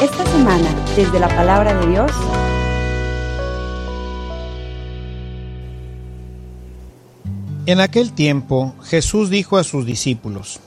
Esta 0.00 0.26
semana, 0.26 0.68
desde 0.96 1.18
la 1.18 1.28
palabra 1.28 1.74
de 1.80 1.86
Dios, 1.88 2.10
En 7.66 7.80
aquel 7.80 8.12
tiempo 8.12 8.74
Jesús 8.84 9.30
dijo 9.30 9.56
a 9.56 9.64
sus 9.64 9.86
discípulos, 9.86 10.60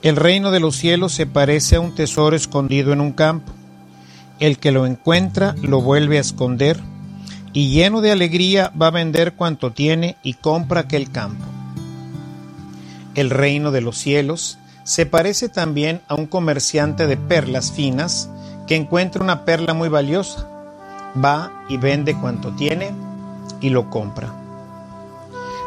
El 0.00 0.16
reino 0.16 0.50
de 0.50 0.58
los 0.58 0.74
cielos 0.76 1.12
se 1.12 1.26
parece 1.26 1.76
a 1.76 1.80
un 1.80 1.94
tesoro 1.94 2.34
escondido 2.34 2.94
en 2.94 3.02
un 3.02 3.12
campo. 3.12 3.52
El 4.40 4.56
que 4.56 4.72
lo 4.72 4.86
encuentra 4.86 5.54
lo 5.60 5.82
vuelve 5.82 6.16
a 6.16 6.22
esconder 6.22 6.80
y 7.52 7.68
lleno 7.68 8.00
de 8.00 8.10
alegría 8.10 8.72
va 8.80 8.86
a 8.86 8.92
vender 8.92 9.34
cuanto 9.34 9.72
tiene 9.72 10.16
y 10.22 10.34
compra 10.34 10.80
aquel 10.80 11.10
campo. 11.10 11.44
El 13.14 13.28
reino 13.28 13.70
de 13.70 13.82
los 13.82 13.98
cielos 13.98 14.56
se 14.84 15.06
parece 15.06 15.48
también 15.48 16.00
a 16.08 16.14
un 16.14 16.26
comerciante 16.26 17.06
de 17.06 17.16
perlas 17.16 17.72
finas 17.72 18.28
que 18.66 18.76
encuentra 18.76 19.22
una 19.22 19.44
perla 19.44 19.74
muy 19.74 19.88
valiosa. 19.88 20.48
Va 21.22 21.52
y 21.68 21.76
vende 21.76 22.18
cuanto 22.18 22.52
tiene 22.52 22.92
y 23.60 23.70
lo 23.70 23.90
compra. 23.90 24.32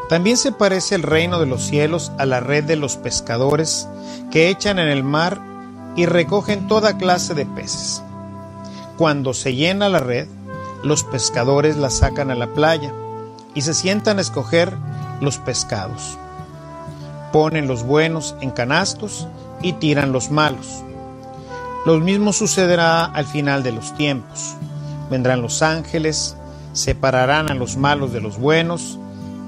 También 0.10 0.38
se 0.38 0.52
parece 0.52 0.96
el 0.96 1.04
reino 1.04 1.40
de 1.40 1.48
los 1.48 1.64
cielos 1.64 2.12
a 2.18 2.26
la 2.26 2.40
red 2.40 2.64
de 2.64 2.76
los 2.76 2.98
pescadores 2.98 3.88
que 4.32 4.50
echan 4.50 4.78
en 4.80 4.88
el 4.88 5.04
mar 5.04 5.40
y 5.96 6.06
recogen 6.06 6.68
toda 6.68 6.98
clase 6.98 7.34
de 7.34 7.46
peces. 7.46 8.04
Cuando 8.98 9.34
se 9.34 9.56
llena 9.56 9.90
la 9.90 10.00
red, 10.00 10.28
los 10.84 11.04
pescadores 11.04 11.78
la 11.78 11.90
sacan 11.90 12.30
a 12.30 12.36
la 12.36 12.48
playa 12.48 12.94
y 13.56 13.62
se 13.62 13.74
sientan 13.74 14.20
a 14.20 14.22
escoger 14.22 14.74
los 15.22 15.38
pescados. 15.38 16.18
Ponen 17.36 17.68
los 17.68 17.84
buenos 17.84 18.34
en 18.40 18.50
canastos 18.50 19.28
y 19.62 19.74
tiran 19.74 20.14
los 20.14 20.32
malos. 20.32 20.82
Lo 21.86 22.00
mismo 22.00 22.32
sucederá 22.32 23.04
al 23.04 23.26
final 23.26 23.62
de 23.62 23.74
los 23.74 23.94
tiempos. 23.96 24.56
Vendrán 25.10 25.42
los 25.42 25.62
ángeles, 25.62 26.38
separarán 26.72 27.52
a 27.52 27.54
los 27.54 27.76
malos 27.76 28.14
de 28.14 28.22
los 28.22 28.40
buenos, 28.40 28.98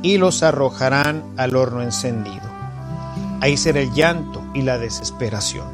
y 0.02 0.18
los 0.18 0.44
arrojarán 0.44 1.24
al 1.38 1.56
horno 1.56 1.82
encendido. 1.82 2.42
Ahí 3.40 3.56
será 3.56 3.80
el 3.80 3.94
llanto 3.94 4.44
y 4.54 4.64
la 4.64 4.78
desesperación. 4.78 5.68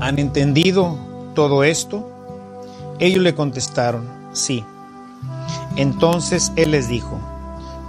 ¿Han 0.00 0.18
entendido 0.18 0.96
todo 1.34 1.62
esto? 1.62 2.10
Ellos 3.00 3.22
le 3.22 3.34
contestaron, 3.34 4.08
sí. 4.32 4.64
Entonces 5.76 6.52
él 6.56 6.70
les 6.70 6.88
dijo, 6.88 7.18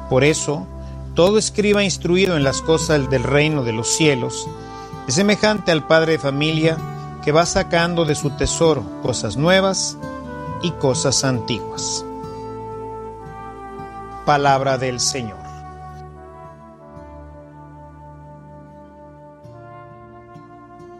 por 0.09 0.25
eso, 0.25 0.67
todo 1.13 1.37
escriba 1.37 1.83
instruido 1.83 2.37
en 2.37 2.43
las 2.43 2.61
cosas 2.61 3.09
del 3.09 3.23
reino 3.23 3.63
de 3.63 3.73
los 3.73 3.89
cielos 3.89 4.47
es 5.07 5.15
semejante 5.15 5.71
al 5.71 5.85
padre 5.85 6.13
de 6.13 6.19
familia 6.19 6.77
que 7.23 7.31
va 7.31 7.45
sacando 7.45 8.05
de 8.05 8.15
su 8.15 8.29
tesoro 8.31 8.85
cosas 9.01 9.35
nuevas 9.35 9.97
y 10.61 10.71
cosas 10.71 11.23
antiguas. 11.23 12.05
Palabra 14.25 14.77
del 14.77 14.99
Señor. 14.99 15.39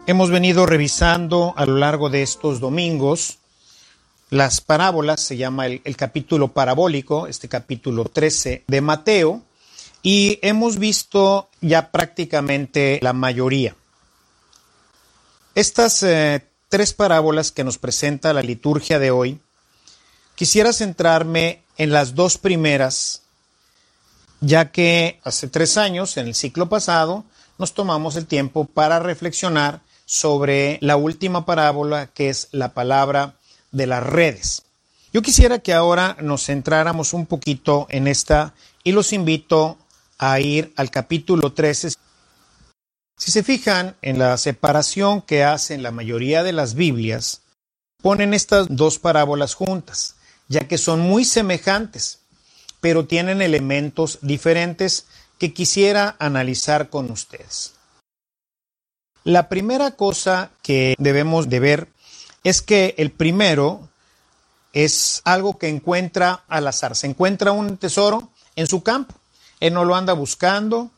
Hemos 0.06 0.30
venido 0.30 0.66
revisando 0.66 1.54
a 1.56 1.64
lo 1.64 1.76
largo 1.76 2.10
de 2.10 2.22
estos 2.22 2.58
domingos 2.58 3.38
las 4.30 4.60
parábolas, 4.60 5.20
se 5.20 5.36
llama 5.36 5.66
el, 5.66 5.80
el, 5.84 5.96
capítulo 5.96 6.48
parabólico, 6.48 7.26
este 7.26 7.48
capítulo 7.48 8.04
13 8.06 8.64
de 8.66 8.80
Mateo, 8.80 9.42
y 10.02 10.38
hemos 10.42 10.78
visto 10.78 11.48
ya 11.60 11.90
prácticamente 11.90 12.98
la 13.02 13.12
mayoría. 13.12 13.76
Estas 15.54 16.02
eh, 16.02 16.46
tres 16.68 16.92
parábolas 16.92 17.52
que 17.52 17.64
nos 17.64 17.78
presenta 17.78 18.32
la 18.32 18.42
liturgia 18.42 18.98
de 18.98 19.10
hoy, 19.10 19.40
quisiera 20.34 20.72
centrarme 20.72 21.62
en 21.76 21.92
las 21.92 22.14
dos 22.14 22.38
primeras, 22.38 23.22
ya 24.40 24.72
que 24.72 25.20
hace 25.24 25.48
tres 25.48 25.76
años, 25.76 26.16
en 26.16 26.26
el 26.26 26.34
ciclo 26.34 26.68
pasado, 26.68 27.24
nos 27.58 27.74
tomamos 27.74 28.16
el 28.16 28.26
tiempo 28.26 28.64
para 28.64 28.98
reflexionar 28.98 29.82
sobre 30.04 30.78
la 30.80 30.96
última 30.96 31.46
parábola, 31.46 32.08
que 32.08 32.28
es 32.28 32.48
la 32.50 32.74
palabra 32.74 33.36
de 33.70 33.86
las 33.86 34.02
redes. 34.02 34.62
Yo 35.12 35.22
quisiera 35.22 35.58
que 35.58 35.74
ahora 35.74 36.16
nos 36.20 36.46
centráramos 36.46 37.12
un 37.12 37.26
poquito 37.26 37.86
en 37.90 38.08
esta 38.08 38.54
y 38.82 38.92
los 38.92 39.12
invito 39.12 39.76
a 40.22 40.38
ir 40.38 40.72
al 40.76 40.92
capítulo 40.92 41.52
13. 41.52 41.94
Si 43.18 43.32
se 43.32 43.42
fijan 43.42 43.96
en 44.02 44.20
la 44.20 44.38
separación 44.38 45.20
que 45.20 45.42
hacen 45.42 45.82
la 45.82 45.90
mayoría 45.90 46.44
de 46.44 46.52
las 46.52 46.74
Biblias, 46.74 47.42
ponen 48.00 48.32
estas 48.32 48.68
dos 48.70 49.00
parábolas 49.00 49.54
juntas, 49.54 50.14
ya 50.46 50.68
que 50.68 50.78
son 50.78 51.00
muy 51.00 51.24
semejantes, 51.24 52.20
pero 52.80 53.04
tienen 53.04 53.42
elementos 53.42 54.20
diferentes 54.22 55.06
que 55.40 55.52
quisiera 55.52 56.14
analizar 56.20 56.88
con 56.88 57.10
ustedes. 57.10 57.72
La 59.24 59.48
primera 59.48 59.96
cosa 59.96 60.52
que 60.62 60.94
debemos 60.98 61.48
de 61.48 61.58
ver 61.58 61.88
es 62.44 62.62
que 62.62 62.94
el 62.96 63.10
primero 63.10 63.88
es 64.72 65.20
algo 65.24 65.58
que 65.58 65.68
encuentra 65.68 66.44
al 66.46 66.68
azar. 66.68 66.94
Se 66.94 67.08
encuentra 67.08 67.50
un 67.50 67.76
tesoro 67.76 68.30
en 68.54 68.68
su 68.68 68.84
campo. 68.84 69.14
Él 69.62 69.74
no 69.74 69.84
lo 69.84 69.94
anda 69.94 70.12
buscando, 70.12 70.90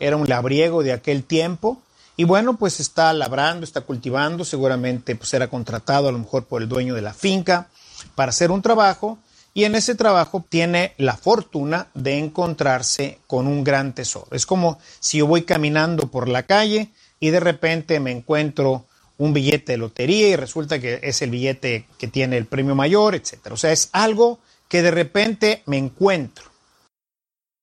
era 0.00 0.16
un 0.16 0.28
labriego 0.28 0.82
de 0.82 0.92
aquel 0.92 1.22
tiempo. 1.22 1.80
Y 2.16 2.24
bueno, 2.24 2.56
pues 2.56 2.80
está 2.80 3.12
labrando, 3.12 3.62
está 3.62 3.82
cultivando, 3.82 4.44
seguramente 4.44 5.14
pues 5.14 5.32
era 5.34 5.46
contratado 5.46 6.08
a 6.08 6.12
lo 6.12 6.18
mejor 6.18 6.44
por 6.46 6.60
el 6.60 6.68
dueño 6.68 6.96
de 6.96 7.02
la 7.02 7.14
finca 7.14 7.68
para 8.16 8.30
hacer 8.30 8.50
un 8.50 8.60
trabajo 8.60 9.18
y 9.54 9.62
en 9.64 9.76
ese 9.76 9.94
trabajo 9.94 10.44
tiene 10.48 10.94
la 10.98 11.16
fortuna 11.16 11.86
de 11.94 12.18
encontrarse 12.18 13.20
con 13.28 13.46
un 13.46 13.62
gran 13.62 13.94
tesoro. 13.94 14.26
Es 14.32 14.46
como 14.46 14.80
si 14.98 15.18
yo 15.18 15.28
voy 15.28 15.42
caminando 15.42 16.08
por 16.08 16.28
la 16.28 16.42
calle 16.42 16.90
y 17.20 17.30
de 17.30 17.38
repente 17.38 18.00
me 18.00 18.10
encuentro 18.10 18.84
un 19.16 19.32
billete 19.32 19.72
de 19.72 19.78
lotería 19.78 20.28
y 20.30 20.34
resulta 20.34 20.80
que 20.80 20.98
es 21.04 21.22
el 21.22 21.30
billete 21.30 21.86
que 21.98 22.08
tiene 22.08 22.36
el 22.36 22.46
premio 22.46 22.74
mayor, 22.74 23.14
etc. 23.14 23.52
O 23.52 23.56
sea, 23.56 23.70
es 23.70 23.90
algo 23.92 24.40
que 24.68 24.82
de 24.82 24.90
repente 24.90 25.62
me 25.66 25.78
encuentro. 25.78 26.57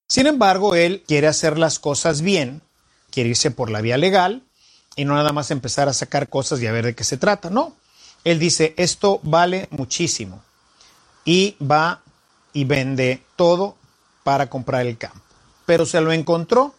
Sin 0.07 0.27
embargo, 0.27 0.75
él 0.75 1.03
quiere 1.07 1.27
hacer 1.27 1.57
las 1.57 1.79
cosas 1.79 2.21
bien, 2.21 2.61
quiere 3.09 3.29
irse 3.29 3.51
por 3.51 3.69
la 3.69 3.81
vía 3.81 3.97
legal 3.97 4.43
y 4.95 5.05
no 5.05 5.16
nada 5.16 5.31
más 5.31 5.51
empezar 5.51 5.89
a 5.89 5.93
sacar 5.93 6.29
cosas 6.29 6.61
y 6.61 6.67
a 6.67 6.71
ver 6.71 6.85
de 6.85 6.95
qué 6.95 7.03
se 7.03 7.17
trata. 7.17 7.49
No, 7.49 7.75
él 8.23 8.39
dice, 8.39 8.73
esto 8.77 9.19
vale 9.23 9.67
muchísimo 9.71 10.43
y 11.23 11.57
va 11.59 12.01
y 12.53 12.66
vende 12.66 13.23
todo 13.35 13.75
para 14.23 14.49
comprar 14.49 14.85
el 14.85 14.97
campo. 14.97 15.21
Pero 15.66 15.85
se 15.85 16.01
lo 16.01 16.11
encontró. 16.11 16.75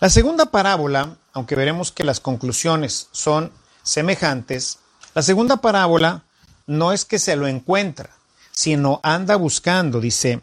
La 0.00 0.08
segunda 0.08 0.46
parábola, 0.46 1.16
aunque 1.32 1.54
veremos 1.54 1.92
que 1.92 2.04
las 2.04 2.20
conclusiones 2.20 3.08
son 3.12 3.52
semejantes, 3.82 4.78
la 5.14 5.22
segunda 5.22 5.58
parábola 5.58 6.24
no 6.66 6.92
es 6.92 7.04
que 7.04 7.18
se 7.18 7.36
lo 7.36 7.46
encuentra, 7.46 8.10
sino 8.50 9.00
anda 9.02 9.36
buscando, 9.36 10.00
dice, 10.00 10.40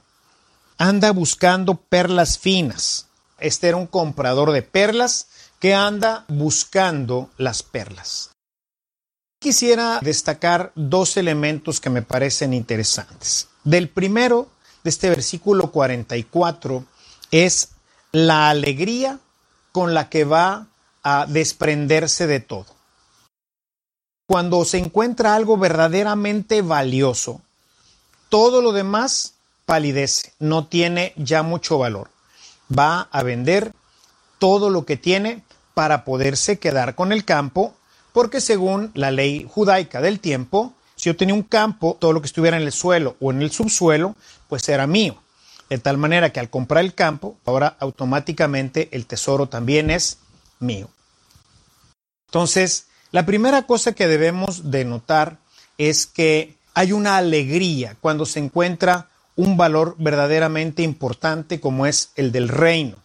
anda 0.79 1.11
buscando 1.11 1.75
perlas 1.75 2.39
finas. 2.39 3.09
Este 3.37 3.67
era 3.67 3.77
un 3.77 3.85
comprador 3.85 4.51
de 4.51 4.63
perlas 4.63 5.27
que 5.59 5.75
anda 5.75 6.23
buscando 6.29 7.29
las 7.37 7.61
perlas. 7.63 8.31
Quisiera 9.41 9.99
destacar 10.01 10.71
dos 10.75 11.17
elementos 11.17 11.79
que 11.81 11.89
me 11.89 12.01
parecen 12.01 12.53
interesantes. 12.53 13.49
Del 13.65 13.89
primero, 13.89 14.47
de 14.83 14.89
este 14.89 15.09
versículo 15.09 15.71
44, 15.71 16.85
es 17.31 17.69
la 18.13 18.49
alegría 18.49 19.19
con 19.73 19.93
la 19.93 20.09
que 20.09 20.23
va 20.23 20.67
a 21.03 21.25
desprenderse 21.25 22.25
de 22.25 22.39
todo. 22.39 22.67
Cuando 24.27 24.63
se 24.63 24.77
encuentra 24.77 25.35
algo 25.35 25.57
verdaderamente 25.57 26.61
valioso, 26.61 27.41
todo 28.29 28.61
lo 28.61 28.71
demás 28.71 29.33
palidece, 29.69 30.33
no 30.39 30.65
tiene 30.65 31.13
ya 31.15 31.43
mucho 31.43 31.77
valor. 31.77 32.09
Va 32.75 33.07
a 33.11 33.21
vender 33.21 33.71
todo 34.39 34.71
lo 34.71 34.83
que 34.83 34.97
tiene 34.97 35.43
para 35.75 36.05
poderse 36.05 36.57
quedar 36.57 36.95
con 36.95 37.11
el 37.11 37.23
campo 37.23 37.75
porque 38.11 38.41
según 38.41 38.89
la 38.95 39.11
ley 39.11 39.45
judaica 39.47 40.01
del 40.01 40.19
tiempo, 40.19 40.73
si 40.95 41.11
yo 41.11 41.15
tenía 41.15 41.35
un 41.35 41.43
campo, 41.43 41.95
todo 41.99 42.13
lo 42.13 42.19
que 42.19 42.25
estuviera 42.25 42.57
en 42.57 42.63
el 42.63 42.71
suelo 42.71 43.15
o 43.19 43.29
en 43.29 43.43
el 43.43 43.51
subsuelo, 43.51 44.15
pues 44.47 44.67
era 44.69 44.87
mío. 44.87 45.21
De 45.69 45.77
tal 45.77 45.99
manera 45.99 46.31
que 46.31 46.39
al 46.39 46.49
comprar 46.49 46.83
el 46.83 46.95
campo, 46.95 47.37
ahora 47.45 47.77
automáticamente 47.79 48.89
el 48.91 49.05
tesoro 49.05 49.49
también 49.49 49.91
es 49.91 50.17
mío. 50.59 50.89
Entonces, 52.29 52.87
la 53.11 53.27
primera 53.27 53.67
cosa 53.67 53.91
que 53.93 54.07
debemos 54.07 54.71
de 54.71 54.83
notar 54.83 55.37
es 55.77 56.07
que 56.07 56.55
hay 56.73 56.91
una 56.91 57.17
alegría 57.17 57.95
cuando 58.01 58.25
se 58.25 58.39
encuentra 58.39 59.08
un 59.39 59.55
valor 59.55 59.95
verdaderamente 59.97 60.83
importante 60.83 61.61
como 61.61 61.85
es 61.85 62.11
el 62.17 62.33
del 62.33 62.49
reino. 62.49 62.97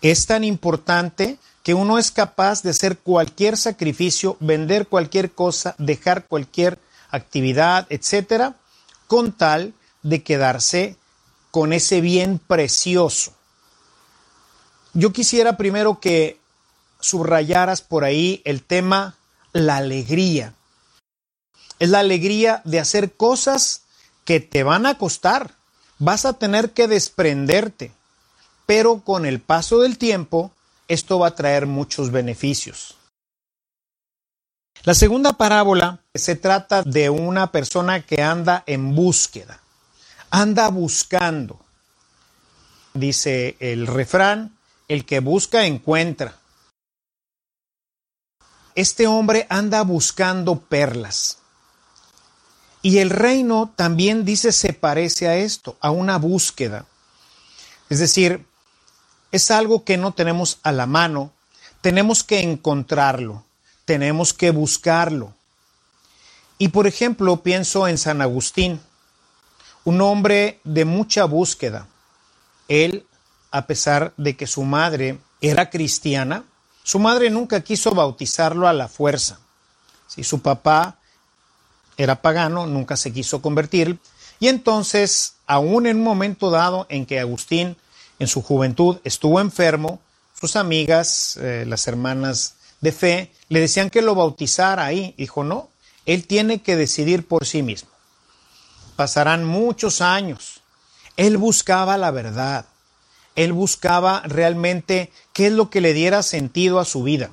Es 0.00 0.26
tan 0.26 0.44
importante 0.44 1.38
que 1.64 1.74
uno 1.74 1.98
es 1.98 2.12
capaz 2.12 2.62
de 2.62 2.70
hacer 2.70 2.98
cualquier 2.98 3.56
sacrificio, 3.56 4.36
vender 4.38 4.86
cualquier 4.86 5.32
cosa, 5.32 5.74
dejar 5.78 6.26
cualquier 6.26 6.78
actividad, 7.10 7.88
etcétera, 7.90 8.54
con 9.08 9.32
tal 9.32 9.74
de 10.04 10.22
quedarse 10.22 10.96
con 11.50 11.72
ese 11.72 12.00
bien 12.00 12.38
precioso. 12.38 13.32
Yo 14.94 15.12
quisiera 15.12 15.56
primero 15.56 15.98
que 15.98 16.38
subrayaras 17.00 17.82
por 17.82 18.04
ahí 18.04 18.40
el 18.44 18.62
tema 18.62 19.16
la 19.52 19.78
alegría. 19.78 20.54
Es 21.80 21.88
la 21.88 21.98
alegría 21.98 22.62
de 22.64 22.78
hacer 22.78 23.14
cosas 23.14 23.82
que 24.24 24.40
te 24.40 24.62
van 24.62 24.86
a 24.86 24.98
costar. 24.98 25.54
Vas 25.98 26.24
a 26.24 26.34
tener 26.34 26.72
que 26.72 26.88
desprenderte. 26.88 27.92
Pero 28.66 29.00
con 29.00 29.26
el 29.26 29.40
paso 29.40 29.80
del 29.80 29.98
tiempo, 29.98 30.52
esto 30.88 31.18
va 31.18 31.28
a 31.28 31.34
traer 31.34 31.66
muchos 31.66 32.10
beneficios. 32.10 32.96
La 34.82 34.94
segunda 34.94 35.34
parábola 35.34 36.00
se 36.14 36.36
trata 36.36 36.82
de 36.82 37.10
una 37.10 37.52
persona 37.52 38.00
que 38.00 38.22
anda 38.22 38.64
en 38.66 38.94
búsqueda, 38.94 39.60
anda 40.30 40.68
buscando. 40.70 41.60
Dice 42.94 43.56
el 43.60 43.86
refrán, 43.86 44.56
el 44.88 45.04
que 45.04 45.20
busca 45.20 45.66
encuentra. 45.66 46.34
Este 48.74 49.06
hombre 49.06 49.46
anda 49.50 49.82
buscando 49.82 50.58
perlas. 50.60 51.39
Y 52.82 52.98
el 52.98 53.10
reino 53.10 53.72
también 53.76 54.24
dice 54.24 54.52
se 54.52 54.72
parece 54.72 55.28
a 55.28 55.36
esto, 55.36 55.76
a 55.80 55.90
una 55.90 56.16
búsqueda. 56.18 56.86
Es 57.90 57.98
decir, 57.98 58.46
es 59.32 59.50
algo 59.50 59.84
que 59.84 59.96
no 59.96 60.12
tenemos 60.12 60.58
a 60.62 60.72
la 60.72 60.86
mano, 60.86 61.32
tenemos 61.82 62.24
que 62.24 62.40
encontrarlo, 62.40 63.44
tenemos 63.84 64.32
que 64.32 64.50
buscarlo. 64.50 65.34
Y 66.58 66.68
por 66.68 66.86
ejemplo, 66.86 67.42
pienso 67.42 67.88
en 67.88 67.98
San 67.98 68.22
Agustín, 68.22 68.80
un 69.84 70.00
hombre 70.00 70.60
de 70.64 70.84
mucha 70.84 71.24
búsqueda. 71.24 71.86
Él, 72.68 73.06
a 73.50 73.66
pesar 73.66 74.12
de 74.16 74.36
que 74.36 74.46
su 74.46 74.62
madre 74.62 75.18
era 75.40 75.70
cristiana, 75.70 76.44
su 76.82 76.98
madre 76.98 77.30
nunca 77.30 77.62
quiso 77.62 77.92
bautizarlo 77.92 78.68
a 78.68 78.72
la 78.72 78.88
fuerza. 78.88 79.40
Si 80.06 80.24
su 80.24 80.40
papá 80.40 80.99
era 82.02 82.22
pagano, 82.22 82.66
nunca 82.66 82.96
se 82.96 83.12
quiso 83.12 83.42
convertir. 83.42 83.98
Y 84.38 84.48
entonces, 84.48 85.34
aún 85.46 85.86
en 85.86 85.98
un 85.98 86.04
momento 86.04 86.50
dado 86.50 86.86
en 86.88 87.04
que 87.04 87.20
Agustín 87.20 87.76
en 88.18 88.26
su 88.26 88.40
juventud 88.40 88.96
estuvo 89.04 89.38
enfermo, 89.38 90.00
sus 90.38 90.56
amigas, 90.56 91.36
eh, 91.36 91.64
las 91.66 91.86
hermanas 91.86 92.54
de 92.80 92.92
fe, 92.92 93.32
le 93.50 93.60
decían 93.60 93.90
que 93.90 94.00
lo 94.00 94.14
bautizara 94.14 94.86
ahí. 94.86 95.14
Dijo, 95.18 95.44
no, 95.44 95.68
él 96.06 96.26
tiene 96.26 96.62
que 96.62 96.74
decidir 96.74 97.28
por 97.28 97.44
sí 97.44 97.62
mismo. 97.62 97.90
Pasarán 98.96 99.44
muchos 99.44 100.00
años. 100.00 100.62
Él 101.18 101.36
buscaba 101.36 101.98
la 101.98 102.10
verdad. 102.10 102.64
Él 103.36 103.52
buscaba 103.52 104.22
realmente 104.24 105.12
qué 105.34 105.48
es 105.48 105.52
lo 105.52 105.68
que 105.68 105.82
le 105.82 105.92
diera 105.92 106.22
sentido 106.22 106.80
a 106.80 106.86
su 106.86 107.02
vida. 107.02 107.30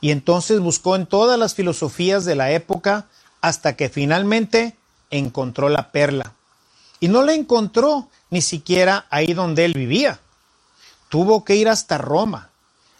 Y 0.00 0.10
entonces 0.10 0.58
buscó 0.58 0.96
en 0.96 1.06
todas 1.06 1.38
las 1.38 1.54
filosofías 1.54 2.24
de 2.24 2.34
la 2.34 2.50
época 2.50 3.06
hasta 3.46 3.76
que 3.76 3.88
finalmente 3.88 4.74
encontró 5.08 5.68
la 5.68 5.92
perla. 5.92 6.32
Y 6.98 7.06
no 7.06 7.22
la 7.22 7.32
encontró 7.32 8.08
ni 8.28 8.42
siquiera 8.42 9.06
ahí 9.08 9.34
donde 9.34 9.64
él 9.64 9.72
vivía. 9.72 10.18
Tuvo 11.08 11.44
que 11.44 11.54
ir 11.54 11.68
hasta 11.68 11.96
Roma 11.96 12.50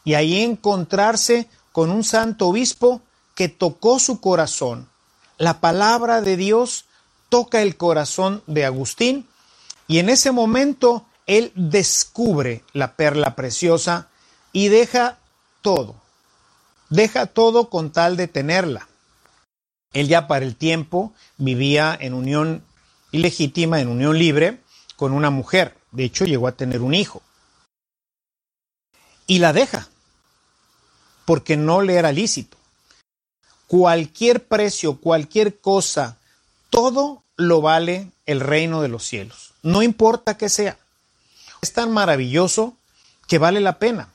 y 0.05 0.15
ahí 0.15 0.41
encontrarse 0.41 1.49
con 1.73 1.91
un 1.91 2.05
santo 2.05 2.47
obispo 2.47 3.03
que 3.35 3.49
tocó 3.49 3.99
su 3.99 4.21
corazón. 4.21 4.89
La 5.37 5.59
palabra 5.59 6.21
de 6.21 6.37
Dios 6.37 6.85
toca 7.29 7.61
el 7.61 7.77
corazón 7.77 8.45
de 8.47 8.65
Agustín 8.65 9.27
y 9.89 9.99
en 9.99 10.09
ese 10.09 10.31
momento 10.31 11.07
él 11.27 11.51
descubre 11.57 12.63
la 12.73 12.95
perla 12.95 13.35
preciosa 13.35 14.11
y 14.53 14.69
deja 14.69 15.19
todo. 15.61 15.97
Deja 16.89 17.27
todo 17.27 17.69
con 17.69 17.91
tal 17.91 18.17
de 18.17 18.29
tenerla. 18.29 18.87
Él 19.97 20.09
ya 20.09 20.29
para 20.29 20.45
el 20.45 20.57
tiempo 20.57 21.15
vivía 21.39 21.97
en 21.99 22.13
unión 22.13 22.63
ilegítima, 23.13 23.81
en 23.81 23.89
unión 23.89 24.19
libre, 24.19 24.61
con 24.95 25.15
una 25.15 25.31
mujer. 25.31 25.75
De 25.91 26.05
hecho, 26.05 26.27
llegó 26.27 26.49
a 26.49 26.53
tener 26.53 26.83
un 26.83 26.93
hijo. 26.93 27.23
Y 29.27 29.39
la 29.39 29.55
deja, 29.55 29.89
porque 31.25 31.57
no 31.57 31.81
le 31.81 31.95
era 31.95 32.13
lícito. 32.13 32.59
Cualquier 33.69 34.47
precio, 34.47 35.01
cualquier 35.01 35.61
cosa, 35.61 36.19
todo 36.69 37.23
lo 37.37 37.63
vale 37.63 38.13
el 38.27 38.41
reino 38.41 38.83
de 38.83 38.89
los 38.89 39.03
cielos. 39.03 39.55
No 39.63 39.83
importa 39.83 40.37
que 40.37 40.51
sea. 40.51 40.77
Es 41.63 41.73
tan 41.73 41.91
maravilloso 41.91 42.77
que 43.27 43.39
vale 43.39 43.61
la 43.61 43.79
pena. 43.79 44.11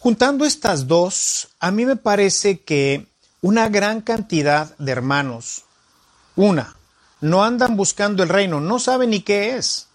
Juntando 0.00 0.44
estas 0.44 0.88
dos, 0.88 1.50
a 1.60 1.70
mí 1.70 1.86
me 1.86 1.94
parece 1.94 2.62
que 2.62 3.06
una 3.42 3.68
gran 3.68 4.02
cantidad 4.02 4.76
de 4.78 4.92
hermanos, 4.92 5.64
una, 6.36 6.76
no 7.20 7.44
andan 7.44 7.76
buscando 7.76 8.22
el 8.22 8.28
reino, 8.28 8.60
no 8.60 8.78
saben 8.78 9.10
ni 9.10 9.20
qué 9.20 9.56
es. 9.56 9.86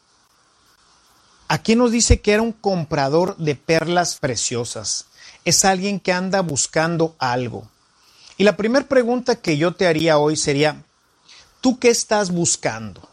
Aquí 1.47 1.75
nos 1.75 1.91
dice 1.91 2.21
que 2.21 2.33
era 2.33 2.41
un 2.41 2.53
comprador 2.53 3.37
de 3.37 3.55
perlas 3.55 4.17
preciosas. 4.17 5.05
Es 5.43 5.63
alguien 5.63 5.99
que 5.99 6.11
anda 6.11 6.41
buscando 6.41 7.15
algo. 7.19 7.69
Y 8.37 8.43
la 8.43 8.57
primera 8.57 8.87
pregunta 8.87 9.35
que 9.35 9.57
yo 9.57 9.73
te 9.75 9.87
haría 9.87 10.17
hoy 10.17 10.35
sería, 10.35 10.83
¿tú 11.61 11.79
qué 11.79 11.89
estás 11.89 12.31
buscando? 12.31 13.07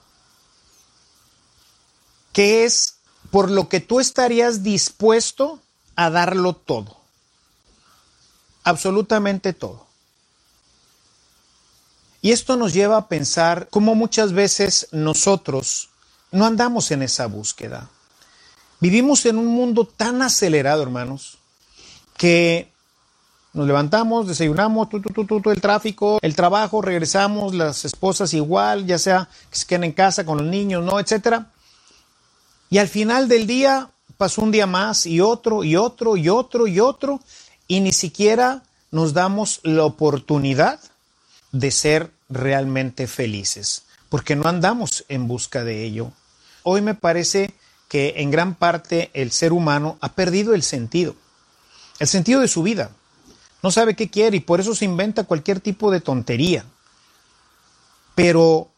¿Qué 2.33 2.65
es 2.65 2.97
por 3.31 3.51
lo 3.51 3.69
que 3.69 3.81
tú 3.81 4.01
estarías 4.01 4.63
dispuesto 4.63 5.61
a 5.95 6.09
darlo 6.09 6.55
todo? 6.55 6.97
Absolutamente 8.65 9.53
todo. 9.53 9.82
Y 12.23 12.31
esto 12.31 12.57
nos 12.57 12.73
lleva 12.73 12.97
a 12.97 13.09
pensar 13.09 13.67
cómo 13.69 13.97
muchas 13.97 14.33
veces 14.33 14.87
nosotros 14.93 15.91
no 16.31 16.47
andamos 16.47 16.93
en 16.93 17.03
esa 17.03 17.27
búsqueda. 17.27 17.91
Vivimos 18.81 19.27
en 19.27 19.39
un 19.39 19.49
mundo 19.49 19.85
tan 19.85 20.23
acelerado, 20.23 20.83
hermanos, 20.83 21.39
que 22.17 22.71
nos 23.53 23.67
levantamos, 23.67 24.29
desayunamos, 24.29 24.89
todo 24.89 25.53
el 25.53 25.61
tráfico, 25.61 26.19
el 26.23 26.35
trabajo, 26.37 26.81
regresamos, 26.81 27.55
las 27.55 27.85
esposas 27.85 28.33
igual, 28.35 28.87
ya 28.87 28.99
sea 28.99 29.29
que 29.51 29.59
se 29.59 29.67
queden 29.67 29.85
en 29.85 29.93
casa 29.93 30.25
con 30.25 30.39
los 30.39 30.47
niños, 30.47 30.83
no, 30.85 31.01
etcétera. 31.01 31.51
Y 32.71 32.79
al 32.79 32.89
final 32.89 33.29
del 33.29 33.47
día 33.47 33.91
pasó 34.17 34.43
un 34.43 34.53
día 34.53 34.67
más 34.67 35.07
y 35.07 35.21
otro 35.21 35.65
y 35.65 35.75
otro 35.75 36.17
y 36.17 36.29
otro 36.29 36.67
y 36.69 36.79
otro 36.79 37.21
y 37.67 37.81
ni 37.81 37.93
siquiera 37.93 38.63
nos 38.93 39.13
damos 39.13 39.61
la 39.65 39.85
oportunidad 39.85 40.79
de 41.53 41.71
ser 41.71 42.11
realmente 42.33 43.07
felices, 43.07 43.85
porque 44.09 44.37
no 44.37 44.49
andamos 44.49 45.05
en 45.09 45.29
busca 45.29 45.65
de 45.65 45.85
ello. 45.85 46.13
Hoy 46.63 46.81
me 46.81 46.95
parece 46.95 47.55
que 47.89 48.15
en 48.19 48.31
gran 48.31 48.55
parte 48.55 49.11
el 49.15 49.33
ser 49.33 49.53
humano 49.53 49.99
ha 50.01 50.13
perdido 50.13 50.55
el 50.55 50.63
sentido, 50.63 51.15
el 51.99 52.09
sentido 52.09 52.41
de 52.41 52.49
su 52.49 52.63
vida. 52.63 52.91
No 53.63 53.71
sabe 53.71 53.95
qué 53.95 54.11
quiere 54.11 54.39
y 54.39 54.41
por 54.41 54.61
eso 54.61 54.75
se 54.75 54.85
inventa 54.85 55.25
cualquier 55.25 55.61
tipo 55.61 55.91
de 55.91 56.01
tontería. 56.01 56.65
Pero, 58.15 58.69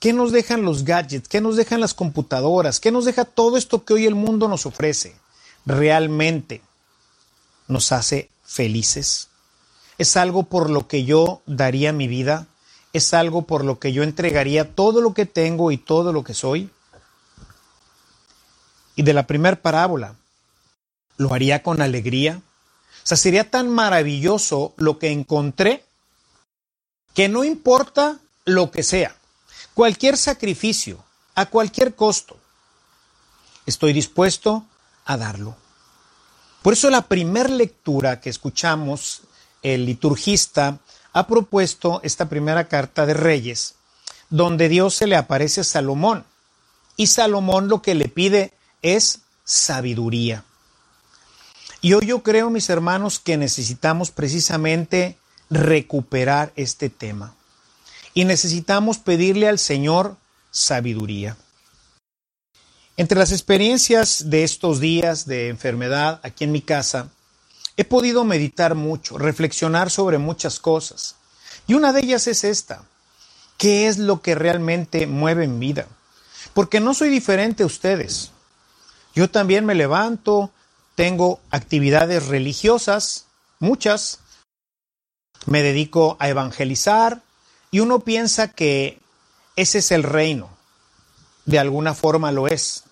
¿qué 0.00 0.12
nos 0.12 0.32
dejan 0.32 0.62
los 0.62 0.84
gadgets? 0.84 1.28
¿Qué 1.28 1.40
nos 1.40 1.56
dejan 1.56 1.80
las 1.80 1.94
computadoras? 1.94 2.80
¿Qué 2.80 2.90
nos 2.90 3.04
deja 3.04 3.24
todo 3.24 3.56
esto 3.56 3.84
que 3.84 3.94
hoy 3.94 4.06
el 4.06 4.14
mundo 4.14 4.48
nos 4.48 4.66
ofrece? 4.66 5.14
¿Realmente 5.64 6.60
nos 7.68 7.92
hace 7.92 8.30
felices? 8.44 9.28
es 10.02 10.16
algo 10.16 10.44
por 10.44 10.70
lo 10.70 10.88
que 10.88 11.04
yo 11.04 11.42
daría 11.46 11.92
mi 11.92 12.08
vida, 12.08 12.46
es 12.92 13.14
algo 13.14 13.42
por 13.42 13.64
lo 13.64 13.78
que 13.78 13.92
yo 13.92 14.02
entregaría 14.02 14.74
todo 14.74 15.00
lo 15.00 15.14
que 15.14 15.26
tengo 15.26 15.70
y 15.70 15.78
todo 15.78 16.12
lo 16.12 16.24
que 16.24 16.34
soy. 16.34 16.70
Y 18.96 19.02
de 19.02 19.14
la 19.14 19.26
primera 19.26 19.60
parábola, 19.60 20.16
lo 21.16 21.32
haría 21.32 21.62
con 21.62 21.80
alegría. 21.80 22.40
O 23.02 23.06
sea, 23.06 23.16
sería 23.16 23.50
tan 23.50 23.68
maravilloso 23.68 24.74
lo 24.76 24.98
que 24.98 25.10
encontré 25.10 25.84
que 27.14 27.28
no 27.28 27.44
importa 27.44 28.18
lo 28.44 28.70
que 28.70 28.82
sea, 28.82 29.14
cualquier 29.74 30.16
sacrificio, 30.16 31.04
a 31.34 31.46
cualquier 31.46 31.94
costo, 31.94 32.36
estoy 33.66 33.92
dispuesto 33.92 34.64
a 35.04 35.16
darlo. 35.16 35.56
Por 36.62 36.74
eso 36.74 36.90
la 36.90 37.02
primera 37.02 37.48
lectura 37.48 38.20
que 38.20 38.30
escuchamos 38.30 39.22
el 39.62 39.86
liturgista, 39.86 40.78
ha 41.12 41.26
propuesto 41.26 42.00
esta 42.02 42.28
primera 42.28 42.68
carta 42.68 43.06
de 43.06 43.14
Reyes, 43.14 43.74
donde 44.30 44.68
Dios 44.68 44.94
se 44.94 45.06
le 45.06 45.16
aparece 45.16 45.60
a 45.60 45.64
Salomón. 45.64 46.24
Y 46.96 47.08
Salomón 47.08 47.68
lo 47.68 47.82
que 47.82 47.94
le 47.94 48.08
pide 48.08 48.52
es 48.82 49.20
sabiduría. 49.44 50.44
Y 51.80 51.94
hoy 51.94 52.06
yo 52.06 52.22
creo, 52.22 52.48
mis 52.48 52.70
hermanos, 52.70 53.18
que 53.18 53.36
necesitamos 53.36 54.10
precisamente 54.10 55.18
recuperar 55.50 56.52
este 56.56 56.88
tema. 56.88 57.34
Y 58.14 58.24
necesitamos 58.24 58.98
pedirle 58.98 59.48
al 59.48 59.58
Señor 59.58 60.16
sabiduría. 60.50 61.36
Entre 62.96 63.18
las 63.18 63.32
experiencias 63.32 64.30
de 64.30 64.44
estos 64.44 64.78
días 64.78 65.26
de 65.26 65.48
enfermedad 65.48 66.20
aquí 66.22 66.44
en 66.44 66.52
mi 66.52 66.60
casa, 66.60 67.08
he 67.76 67.84
podido 67.84 68.24
meditar 68.24 68.74
mucho, 68.74 69.18
reflexionar 69.18 69.90
sobre 69.90 70.18
muchas 70.18 70.60
cosas. 70.60 71.16
Y 71.66 71.74
una 71.74 71.92
de 71.92 72.00
ellas 72.00 72.26
es 72.26 72.44
esta. 72.44 72.84
¿Qué 73.56 73.86
es 73.88 73.98
lo 73.98 74.20
que 74.22 74.34
realmente 74.34 75.06
mueve 75.06 75.46
mi 75.46 75.66
vida? 75.66 75.86
Porque 76.54 76.80
no 76.80 76.94
soy 76.94 77.08
diferente 77.08 77.62
a 77.62 77.66
ustedes. 77.66 78.30
Yo 79.14 79.30
también 79.30 79.64
me 79.64 79.74
levanto, 79.74 80.50
tengo 80.94 81.40
actividades 81.50 82.26
religiosas, 82.26 83.26
muchas, 83.58 84.20
me 85.46 85.62
dedico 85.62 86.16
a 86.18 86.28
evangelizar 86.28 87.22
y 87.70 87.80
uno 87.80 88.00
piensa 88.00 88.48
que 88.48 89.00
ese 89.56 89.78
es 89.78 89.90
el 89.90 90.02
reino. 90.02 90.50
De 91.44 91.58
alguna 91.58 91.94
forma 91.94 92.32
lo 92.32 92.46
es. 92.46 92.84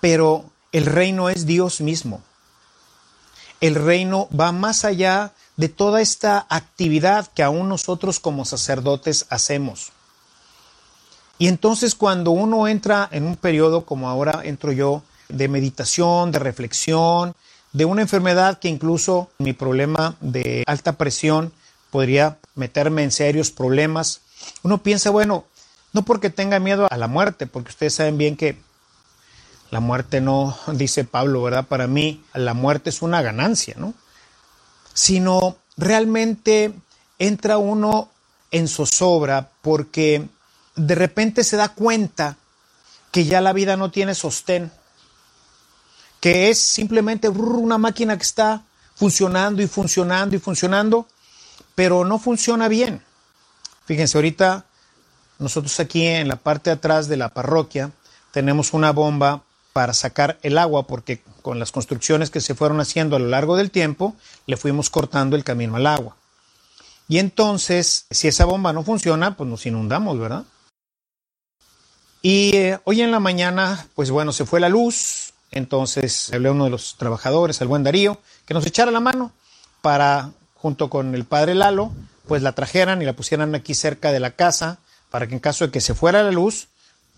Pero 0.00 0.50
el 0.72 0.86
reino 0.86 1.30
es 1.30 1.46
Dios 1.46 1.80
mismo. 1.80 2.22
El 3.64 3.76
reino 3.76 4.28
va 4.38 4.52
más 4.52 4.84
allá 4.84 5.32
de 5.56 5.70
toda 5.70 6.02
esta 6.02 6.46
actividad 6.50 7.28
que 7.28 7.42
aún 7.42 7.66
nosotros 7.66 8.20
como 8.20 8.44
sacerdotes 8.44 9.24
hacemos. 9.30 9.90
Y 11.38 11.48
entonces 11.48 11.94
cuando 11.94 12.30
uno 12.30 12.68
entra 12.68 13.08
en 13.10 13.24
un 13.24 13.36
periodo 13.36 13.86
como 13.86 14.10
ahora 14.10 14.42
entro 14.44 14.70
yo, 14.70 15.02
de 15.30 15.48
meditación, 15.48 16.30
de 16.30 16.40
reflexión, 16.40 17.34
de 17.72 17.86
una 17.86 18.02
enfermedad 18.02 18.58
que 18.58 18.68
incluso 18.68 19.30
mi 19.38 19.54
problema 19.54 20.14
de 20.20 20.62
alta 20.66 20.98
presión 20.98 21.50
podría 21.90 22.36
meterme 22.56 23.02
en 23.02 23.12
serios 23.12 23.50
problemas, 23.50 24.20
uno 24.62 24.82
piensa, 24.82 25.08
bueno, 25.08 25.46
no 25.94 26.02
porque 26.02 26.28
tenga 26.28 26.58
miedo 26.58 26.86
a 26.90 26.98
la 26.98 27.08
muerte, 27.08 27.46
porque 27.46 27.70
ustedes 27.70 27.94
saben 27.94 28.18
bien 28.18 28.36
que 28.36 28.58
la 29.74 29.80
muerte 29.80 30.20
no, 30.20 30.56
dice 30.68 31.02
Pablo, 31.02 31.42
¿verdad? 31.42 31.66
Para 31.66 31.88
mí 31.88 32.22
la 32.32 32.54
muerte 32.54 32.90
es 32.90 33.02
una 33.02 33.22
ganancia, 33.22 33.74
¿no? 33.76 33.92
Sino 34.92 35.56
realmente 35.76 36.72
entra 37.18 37.58
uno 37.58 38.08
en 38.52 38.68
zozobra 38.68 39.50
porque 39.62 40.28
de 40.76 40.94
repente 40.94 41.42
se 41.42 41.56
da 41.56 41.70
cuenta 41.70 42.36
que 43.10 43.24
ya 43.24 43.40
la 43.40 43.52
vida 43.52 43.76
no 43.76 43.90
tiene 43.90 44.14
sostén, 44.14 44.70
que 46.20 46.50
es 46.50 46.60
simplemente 46.60 47.28
una 47.28 47.76
máquina 47.76 48.16
que 48.16 48.22
está 48.22 48.62
funcionando 48.94 49.60
y 49.60 49.66
funcionando 49.66 50.36
y 50.36 50.38
funcionando, 50.38 51.08
pero 51.74 52.04
no 52.04 52.20
funciona 52.20 52.68
bien. 52.68 53.02
Fíjense, 53.86 54.18
ahorita 54.18 54.66
nosotros 55.40 55.80
aquí 55.80 56.06
en 56.06 56.28
la 56.28 56.36
parte 56.36 56.70
de 56.70 56.74
atrás 56.74 57.08
de 57.08 57.16
la 57.16 57.30
parroquia 57.30 57.90
tenemos 58.30 58.72
una 58.72 58.92
bomba 58.92 59.42
para 59.74 59.92
sacar 59.92 60.38
el 60.42 60.56
agua 60.56 60.86
porque 60.86 61.20
con 61.42 61.58
las 61.58 61.72
construcciones 61.72 62.30
que 62.30 62.40
se 62.40 62.54
fueron 62.54 62.80
haciendo 62.80 63.16
a 63.16 63.18
lo 63.18 63.26
largo 63.26 63.56
del 63.56 63.72
tiempo 63.72 64.14
le 64.46 64.56
fuimos 64.56 64.88
cortando 64.88 65.34
el 65.34 65.42
camino 65.42 65.74
al 65.74 65.88
agua. 65.88 66.16
Y 67.08 67.18
entonces, 67.18 68.06
si 68.08 68.28
esa 68.28 68.44
bomba 68.44 68.72
no 68.72 68.84
funciona, 68.84 69.36
pues 69.36 69.50
nos 69.50 69.66
inundamos, 69.66 70.16
¿verdad? 70.18 70.44
Y 72.22 72.56
eh, 72.56 72.78
hoy 72.84 73.02
en 73.02 73.10
la 73.10 73.18
mañana, 73.18 73.88
pues 73.96 74.12
bueno, 74.12 74.32
se 74.32 74.46
fue 74.46 74.60
la 74.60 74.68
luz, 74.68 75.34
entonces 75.50 76.32
hablé 76.32 76.50
a 76.50 76.52
uno 76.52 76.64
de 76.64 76.70
los 76.70 76.94
trabajadores, 76.96 77.60
el 77.60 77.66
buen 77.66 77.82
Darío, 77.82 78.20
que 78.46 78.54
nos 78.54 78.64
echara 78.64 78.92
la 78.92 79.00
mano 79.00 79.32
para, 79.82 80.30
junto 80.54 80.88
con 80.88 81.16
el 81.16 81.24
padre 81.24 81.56
Lalo, 81.56 81.90
pues 82.28 82.42
la 82.42 82.52
trajeran 82.52 83.02
y 83.02 83.06
la 83.06 83.14
pusieran 83.14 83.56
aquí 83.56 83.74
cerca 83.74 84.12
de 84.12 84.20
la 84.20 84.30
casa, 84.30 84.78
para 85.10 85.26
que 85.26 85.34
en 85.34 85.40
caso 85.40 85.66
de 85.66 85.72
que 85.72 85.80
se 85.80 85.94
fuera 85.94 86.22
la 86.22 86.30
luz, 86.30 86.68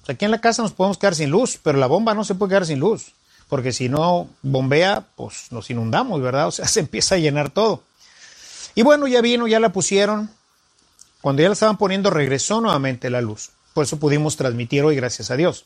aquí 0.08 0.24
en 0.24 0.30
la 0.30 0.40
casa 0.40 0.62
nos 0.62 0.72
podemos 0.72 0.98
quedar 0.98 1.14
sin 1.14 1.30
luz, 1.30 1.58
pero 1.62 1.78
la 1.78 1.86
bomba 1.86 2.14
no 2.14 2.24
se 2.24 2.34
puede 2.34 2.50
quedar 2.50 2.66
sin 2.66 2.80
luz, 2.80 3.12
porque 3.48 3.72
si 3.72 3.88
no 3.88 4.28
bombea, 4.42 5.06
pues 5.16 5.50
nos 5.50 5.70
inundamos, 5.70 6.20
¿verdad? 6.20 6.46
O 6.48 6.52
sea, 6.52 6.66
se 6.68 6.80
empieza 6.80 7.14
a 7.16 7.18
llenar 7.18 7.50
todo. 7.50 7.82
Y 8.74 8.82
bueno, 8.82 9.06
ya 9.06 9.20
vino, 9.20 9.46
ya 9.46 9.58
la 9.58 9.72
pusieron. 9.72 10.30
Cuando 11.22 11.42
ya 11.42 11.48
la 11.48 11.54
estaban 11.54 11.78
poniendo, 11.78 12.10
regresó 12.10 12.60
nuevamente 12.60 13.10
la 13.10 13.20
luz. 13.20 13.50
Por 13.72 13.84
eso 13.84 13.98
pudimos 13.98 14.36
transmitir 14.36 14.84
hoy, 14.84 14.96
gracias 14.96 15.30
a 15.30 15.36
Dios. 15.36 15.64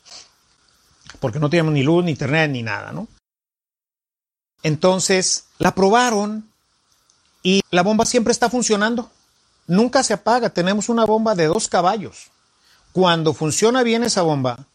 Porque 1.19 1.41
no 1.41 1.51
teníamos 1.51 1.75
ni 1.75 1.83
luz, 1.83 2.05
ni 2.05 2.13
internet, 2.13 2.51
ni 2.51 2.63
nada, 2.63 2.93
¿no? 2.93 3.09
Entonces, 4.63 5.47
la 5.59 5.75
probaron 5.75 6.49
y 7.43 7.63
la 7.71 7.83
bomba 7.83 8.07
siempre 8.07 8.33
está 8.33 8.49
funcionando. 8.49 9.11
Nunca 9.67 10.03
se 10.03 10.13
apaga. 10.13 10.51
Tenemos 10.51 10.89
una 10.89 11.05
bomba 11.05 11.35
de 11.35 11.47
dos 11.47 11.69
caballos. 11.69 12.31
Cuando 12.93 13.35
funciona 13.35 13.83
bien 13.83 14.03
esa 14.03 14.23
bomba, 14.23 14.67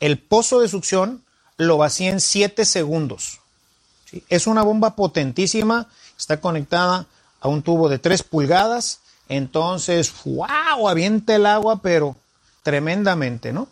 el 0.00 0.18
pozo 0.18 0.60
de 0.60 0.68
succión 0.68 1.22
lo 1.56 1.78
vacía 1.78 2.10
en 2.10 2.20
7 2.20 2.64
segundos. 2.64 3.40
Es 4.28 4.46
una 4.46 4.62
bomba 4.62 4.96
potentísima, 4.96 5.88
está 6.18 6.40
conectada 6.40 7.06
a 7.40 7.48
un 7.48 7.62
tubo 7.62 7.88
de 7.88 7.98
3 7.98 8.22
pulgadas, 8.24 9.00
entonces, 9.28 10.12
wow, 10.24 10.88
avienta 10.88 11.34
el 11.34 11.46
agua, 11.46 11.82
pero 11.82 12.16
tremendamente, 12.62 13.52
¿no? 13.52 13.68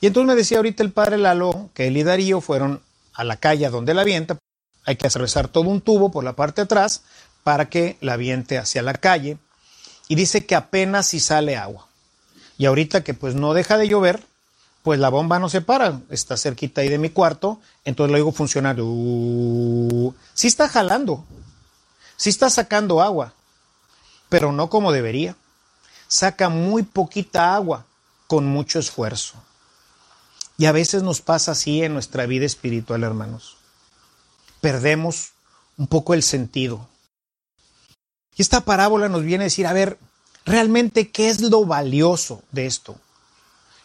Y 0.00 0.06
entonces 0.06 0.28
me 0.28 0.34
decía 0.34 0.58
ahorita 0.58 0.82
el 0.82 0.92
padre 0.92 1.18
Lalo 1.18 1.70
que 1.74 1.88
él 1.88 1.96
y 1.96 2.02
Darío 2.02 2.40
fueron 2.40 2.80
a 3.14 3.24
la 3.24 3.36
calle 3.36 3.68
donde 3.68 3.94
la 3.94 4.02
avienta, 4.02 4.38
hay 4.84 4.96
que 4.96 5.06
atravesar 5.06 5.48
todo 5.48 5.68
un 5.68 5.80
tubo 5.80 6.10
por 6.10 6.24
la 6.24 6.34
parte 6.34 6.60
de 6.60 6.66
atrás 6.66 7.02
para 7.42 7.68
que 7.68 7.96
la 8.00 8.14
aviente 8.14 8.58
hacia 8.58 8.82
la 8.82 8.94
calle, 8.94 9.38
y 10.06 10.14
dice 10.14 10.46
que 10.46 10.54
apenas 10.54 11.08
si 11.08 11.20
sale 11.20 11.56
agua. 11.56 11.87
Y 12.58 12.66
ahorita 12.66 13.04
que 13.04 13.14
pues 13.14 13.36
no 13.36 13.54
deja 13.54 13.78
de 13.78 13.88
llover, 13.88 14.22
pues 14.82 14.98
la 14.98 15.08
bomba 15.08 15.38
no 15.38 15.48
se 15.48 15.60
para, 15.60 16.00
está 16.10 16.36
cerquita 16.36 16.80
ahí 16.80 16.88
de 16.88 16.98
mi 16.98 17.10
cuarto, 17.10 17.60
entonces 17.84 18.10
lo 18.10 18.16
digo 18.16 18.32
funcionar. 18.32 18.76
Sí 20.34 20.48
está 20.48 20.68
jalando, 20.68 21.24
sí 22.16 22.30
está 22.30 22.50
sacando 22.50 23.00
agua, 23.00 23.32
pero 24.28 24.52
no 24.52 24.68
como 24.68 24.92
debería. 24.92 25.36
Saca 26.08 26.48
muy 26.48 26.82
poquita 26.82 27.54
agua 27.54 27.86
con 28.26 28.46
mucho 28.46 28.78
esfuerzo. 28.78 29.34
Y 30.56 30.66
a 30.66 30.72
veces 30.72 31.02
nos 31.02 31.20
pasa 31.20 31.52
así 31.52 31.82
en 31.82 31.92
nuestra 31.92 32.26
vida 32.26 32.44
espiritual, 32.44 33.04
hermanos. 33.04 33.56
Perdemos 34.60 35.32
un 35.76 35.86
poco 35.86 36.14
el 36.14 36.22
sentido. 36.24 36.88
Y 38.36 38.42
esta 38.42 38.62
parábola 38.62 39.08
nos 39.08 39.22
viene 39.22 39.44
a 39.44 39.46
decir, 39.46 39.66
a 39.66 39.72
ver, 39.72 39.98
realmente 40.48 41.10
qué 41.10 41.28
es 41.28 41.40
lo 41.40 41.64
valioso 41.64 42.42
de 42.50 42.66
esto. 42.66 42.96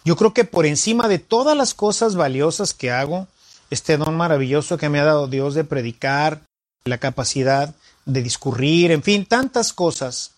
Yo 0.06 0.16
creo 0.16 0.34
que 0.34 0.44
por 0.44 0.66
encima 0.66 1.08
de 1.08 1.20
todas 1.20 1.56
las 1.56 1.74
cosas 1.74 2.16
valiosas 2.16 2.74
que 2.74 2.92
hago, 2.92 3.28
este 3.70 3.98
don 3.98 4.16
maravilloso 4.16 4.78
que 4.78 4.90
me 4.90 5.00
ha 5.00 5.06
dado 5.06 5.28
Dios 5.28 5.56
de 5.56 5.64
predicar, 5.64 6.42
la 6.86 6.98
capacidad 6.98 7.74
de 8.06 8.22
discurrir, 8.22 8.92
en 8.92 9.04
fin, 9.04 9.26
tantas 9.26 9.72
cosas, 9.72 10.32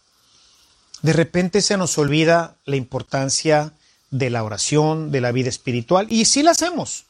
de 1.02 1.14
repente 1.14 1.62
se 1.62 1.78
nos 1.78 1.98
olvida 1.98 2.56
la 2.66 2.76
importancia 2.76 3.74
de 4.12 4.30
la 4.30 4.44
oración, 4.44 5.12
de 5.12 5.22
la 5.22 5.32
vida 5.32 5.50
espiritual, 5.50 6.08
y 6.10 6.26
sí 6.26 6.44
la 6.44 6.52
hacemos. 6.52 7.06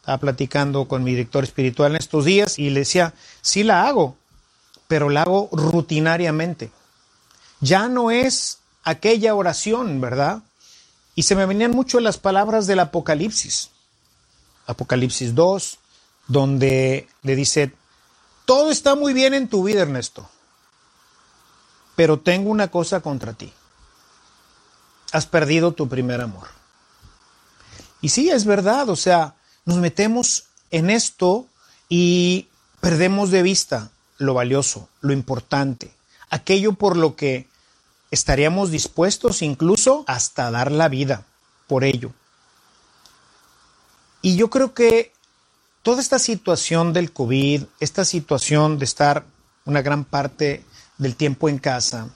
Estaba 0.00 0.18
platicando 0.18 0.86
con 0.86 1.02
mi 1.02 1.12
director 1.12 1.44
espiritual 1.44 1.92
en 1.92 1.96
estos 1.96 2.26
días 2.26 2.58
y 2.58 2.68
le 2.68 2.80
decía, 2.80 3.14
sí 3.40 3.62
la 3.62 3.88
hago, 3.88 4.16
pero 4.86 5.08
la 5.08 5.22
hago 5.22 5.48
rutinariamente 5.52 6.70
ya 7.60 7.88
no 7.88 8.10
es 8.10 8.58
aquella 8.82 9.34
oración, 9.34 10.00
¿verdad? 10.00 10.42
Y 11.14 11.22
se 11.22 11.36
me 11.36 11.46
venían 11.46 11.70
mucho 11.70 12.00
las 12.00 12.18
palabras 12.18 12.66
del 12.66 12.80
Apocalipsis. 12.80 13.70
Apocalipsis 14.66 15.34
2, 15.34 15.78
donde 16.26 17.08
le 17.22 17.36
dice, 17.36 17.72
todo 18.44 18.70
está 18.70 18.94
muy 18.94 19.12
bien 19.12 19.34
en 19.34 19.48
tu 19.48 19.62
vida, 19.64 19.82
Ernesto, 19.82 20.28
pero 21.96 22.18
tengo 22.20 22.50
una 22.50 22.68
cosa 22.68 23.00
contra 23.00 23.32
ti. 23.32 23.52
Has 25.12 25.26
perdido 25.26 25.72
tu 25.72 25.88
primer 25.88 26.20
amor. 26.20 26.48
Y 28.00 28.08
sí, 28.08 28.30
es 28.30 28.44
verdad, 28.44 28.88
o 28.88 28.96
sea, 28.96 29.34
nos 29.64 29.78
metemos 29.78 30.44
en 30.70 30.90
esto 30.90 31.46
y 31.88 32.48
perdemos 32.80 33.30
de 33.30 33.42
vista 33.42 33.90
lo 34.18 34.34
valioso, 34.34 34.88
lo 35.00 35.12
importante, 35.12 35.94
aquello 36.34 36.72
por 36.72 36.96
lo 36.96 37.14
que 37.14 37.46
estaríamos 38.10 38.72
dispuestos 38.72 39.40
incluso 39.40 40.04
hasta 40.08 40.50
dar 40.50 40.72
la 40.72 40.88
vida 40.88 41.24
por 41.68 41.84
ello. 41.84 42.10
Y 44.20 44.36
yo 44.36 44.50
creo 44.50 44.74
que 44.74 45.12
toda 45.82 46.00
esta 46.00 46.18
situación 46.18 46.92
del 46.92 47.12
COVID, 47.12 47.64
esta 47.78 48.04
situación 48.04 48.78
de 48.78 48.84
estar 48.84 49.24
una 49.64 49.80
gran 49.80 50.04
parte 50.04 50.64
del 50.98 51.14
tiempo 51.14 51.48
en 51.48 51.58
casa, 51.58 52.10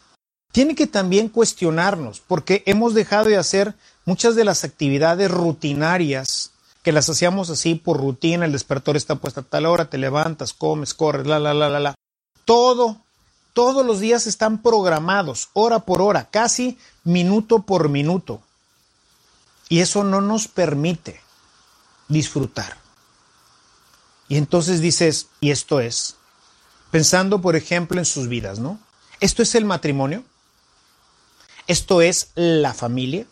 tiene 0.51 0.75
que 0.75 0.89
también 0.89 1.29
cuestionarnos, 1.29 2.21
porque 2.21 2.65
hemos 2.67 2.95
dejado 2.95 3.27
de 3.27 3.37
hacer 3.37 3.75
muchas 4.05 4.35
de 4.35 4.45
las 4.45 4.65
actividades 4.65 5.31
rutinarias 5.31 6.53
que 6.83 6.91
las 6.91 7.09
hacíamos 7.09 7.51
así 7.51 7.77
por 7.77 7.99
rutina, 7.99 8.47
el 8.47 8.53
despertador 8.53 8.97
está 8.97 9.17
puesto 9.17 9.41
a 9.41 9.45
tal 9.45 9.67
hora, 9.67 9.91
te 9.91 9.99
levantas, 9.99 10.55
comes, 10.55 10.95
corres, 10.95 11.27
la, 11.27 11.39
la, 11.39 11.55
la, 11.55 11.69
la, 11.69 11.79
la. 11.79 11.95
Todo, 12.45 13.05
todos 13.59 13.85
los 13.85 13.99
días 13.99 14.29
están 14.29 14.63
programados, 14.63 15.49
hora 15.53 15.81
por 15.81 16.01
hora, 16.01 16.31
casi 16.31 16.79
minuto 17.03 17.63
por 17.63 17.89
minuto. 17.89 18.41
Y 19.69 19.81
eso 19.81 20.05
no 20.05 20.21
nos 20.21 20.47
permite 20.47 21.21
disfrutar. 22.07 22.77
Y 24.29 24.37
entonces 24.37 24.81
dices, 24.81 25.27
y 25.41 25.51
esto 25.51 25.81
es, 25.81 26.15
pensando 26.93 27.41
por 27.41 27.57
ejemplo 27.57 27.99
en 27.99 28.05
sus 28.05 28.29
vidas, 28.29 28.61
¿no? 28.61 28.79
Esto 29.19 29.43
es 29.43 29.57
el 29.57 29.65
matrimonio, 29.65 30.23
esto 31.67 32.01
es 32.01 32.29
la 32.37 32.75
familia. 32.75 33.27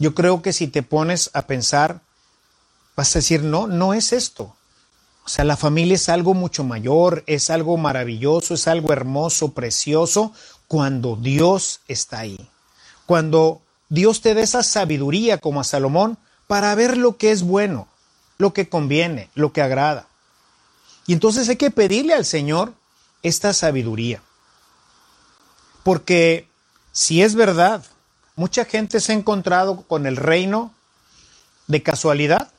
Yo 0.00 0.16
creo 0.16 0.42
que 0.42 0.52
si 0.52 0.66
te 0.66 0.82
pones 0.82 1.30
a 1.32 1.42
pensar, 1.42 2.00
vas 2.96 3.14
a 3.14 3.20
decir, 3.20 3.44
no, 3.44 3.68
no 3.68 3.94
es 3.94 4.12
esto. 4.12 4.56
O 5.28 5.30
sea, 5.30 5.44
la 5.44 5.58
familia 5.58 5.94
es 5.94 6.08
algo 6.08 6.32
mucho 6.32 6.64
mayor, 6.64 7.22
es 7.26 7.50
algo 7.50 7.76
maravilloso, 7.76 8.54
es 8.54 8.66
algo 8.66 8.94
hermoso, 8.94 9.52
precioso, 9.52 10.32
cuando 10.68 11.16
Dios 11.16 11.80
está 11.86 12.20
ahí. 12.20 12.48
Cuando 13.04 13.60
Dios 13.90 14.22
te 14.22 14.32
da 14.32 14.40
esa 14.40 14.62
sabiduría 14.62 15.36
como 15.36 15.60
a 15.60 15.64
Salomón 15.64 16.16
para 16.46 16.74
ver 16.74 16.96
lo 16.96 17.18
que 17.18 17.30
es 17.30 17.42
bueno, 17.42 17.88
lo 18.38 18.54
que 18.54 18.70
conviene, 18.70 19.28
lo 19.34 19.52
que 19.52 19.60
agrada. 19.60 20.06
Y 21.06 21.12
entonces 21.12 21.46
hay 21.50 21.56
que 21.56 21.70
pedirle 21.70 22.14
al 22.14 22.24
Señor 22.24 22.72
esta 23.22 23.52
sabiduría. 23.52 24.22
Porque 25.82 26.48
si 26.92 27.20
es 27.22 27.34
verdad, 27.34 27.84
mucha 28.34 28.64
gente 28.64 28.98
se 28.98 29.12
ha 29.12 29.16
encontrado 29.16 29.82
con 29.82 30.06
el 30.06 30.16
reino 30.16 30.72
de 31.66 31.82
casualidad. 31.82 32.50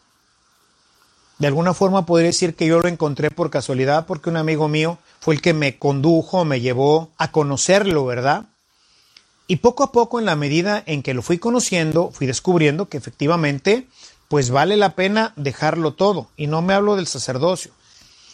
De 1.39 1.47
alguna 1.47 1.73
forma 1.73 2.05
podría 2.05 2.27
decir 2.27 2.53
que 2.53 2.67
yo 2.67 2.79
lo 2.79 2.89
encontré 2.89 3.31
por 3.31 3.49
casualidad 3.49 4.05
porque 4.05 4.29
un 4.29 4.35
amigo 4.37 4.67
mío 4.67 4.99
fue 5.21 5.35
el 5.35 5.41
que 5.41 5.53
me 5.53 5.79
condujo, 5.79 6.43
me 6.43 6.59
llevó 6.59 7.11
a 7.17 7.31
conocerlo, 7.31 8.05
¿verdad? 8.05 8.45
Y 9.47 9.55
poco 9.57 9.83
a 9.83 9.91
poco, 9.91 10.19
en 10.19 10.25
la 10.25 10.35
medida 10.35 10.83
en 10.85 11.01
que 11.01 11.13
lo 11.13 11.21
fui 11.21 11.39
conociendo, 11.39 12.11
fui 12.11 12.27
descubriendo 12.27 12.87
que 12.87 12.97
efectivamente, 12.97 13.87
pues 14.27 14.51
vale 14.51 14.77
la 14.77 14.93
pena 14.95 15.33
dejarlo 15.37 15.93
todo. 15.93 16.27
Y 16.37 16.45
no 16.47 16.61
me 16.61 16.73
hablo 16.73 16.97
del 16.97 17.07
sacerdocio, 17.07 17.71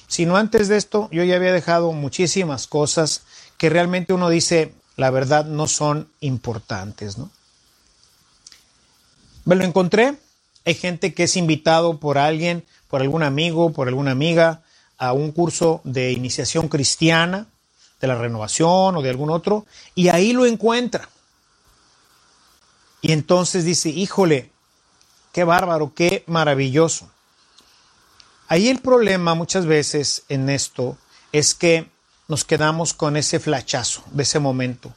sino 0.07 0.35
antes 0.35 0.67
de 0.67 0.75
esto 0.75 1.07
yo 1.11 1.23
ya 1.23 1.35
había 1.35 1.53
dejado 1.53 1.93
muchísimas 1.93 2.67
cosas 2.67 3.21
que 3.57 3.69
realmente 3.69 4.13
uno 4.13 4.29
dice, 4.29 4.73
la 4.97 5.09
verdad, 5.09 5.45
no 5.45 5.67
son 5.67 6.09
importantes, 6.19 7.17
¿no? 7.17 7.29
Me 9.45 9.55
lo 9.55 9.63
encontré. 9.63 10.17
Hay 10.65 10.73
gente 10.73 11.13
que 11.13 11.23
es 11.23 11.37
invitado 11.37 11.99
por 11.99 12.17
alguien, 12.17 12.65
por 12.87 13.01
algún 13.01 13.23
amigo, 13.23 13.71
por 13.71 13.87
alguna 13.87 14.11
amiga, 14.11 14.63
a 14.97 15.13
un 15.13 15.31
curso 15.31 15.81
de 15.83 16.11
iniciación 16.11 16.67
cristiana 16.67 17.47
de 18.01 18.07
la 18.07 18.15
renovación 18.15 18.97
o 18.97 19.01
de 19.01 19.09
algún 19.09 19.29
otro, 19.29 19.65
y 19.93 20.09
ahí 20.09 20.33
lo 20.33 20.45
encuentra. 20.45 21.09
Y 23.01 23.11
entonces 23.11 23.63
dice, 23.63 23.89
híjole, 23.89 24.51
qué 25.31 25.43
bárbaro, 25.43 25.93
qué 25.93 26.23
maravilloso. 26.27 27.09
Ahí 28.47 28.67
el 28.67 28.79
problema 28.79 29.35
muchas 29.35 29.65
veces 29.65 30.23
en 30.29 30.49
esto 30.49 30.97
es 31.31 31.53
que 31.55 31.89
nos 32.27 32.43
quedamos 32.43 32.93
con 32.93 33.17
ese 33.17 33.39
flachazo 33.39 34.03
de 34.11 34.23
ese 34.23 34.39
momento. 34.39 34.93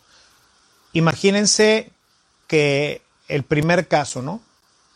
Imagínense 0.92 1.90
que 2.46 3.02
el 3.28 3.42
primer 3.42 3.88
caso, 3.88 4.22
¿no? 4.22 4.40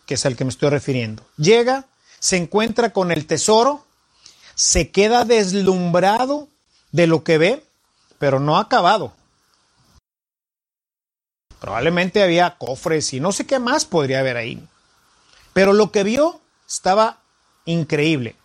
Que 0.06 0.14
es 0.14 0.26
al 0.26 0.36
que 0.36 0.44
me 0.44 0.50
estoy 0.50 0.70
refiriendo. 0.70 1.24
Llega, 1.36 1.86
se 2.18 2.36
encuentra 2.36 2.92
con 2.92 3.12
el 3.12 3.26
tesoro, 3.26 3.84
se 4.54 4.90
queda 4.90 5.24
deslumbrado 5.24 6.48
de 6.90 7.06
lo 7.06 7.24
que 7.24 7.38
ve 7.38 7.64
pero 8.22 8.38
no 8.38 8.56
ha 8.56 8.60
acabado. 8.60 9.12
Probablemente 11.58 12.22
había 12.22 12.56
cofres 12.56 13.12
y 13.14 13.18
no 13.18 13.32
sé 13.32 13.48
qué 13.48 13.58
más 13.58 13.84
podría 13.84 14.20
haber 14.20 14.36
ahí. 14.36 14.64
Pero 15.52 15.72
lo 15.72 15.90
que 15.90 16.04
vio 16.04 16.40
estaba 16.68 17.18
increíble. 17.64 18.36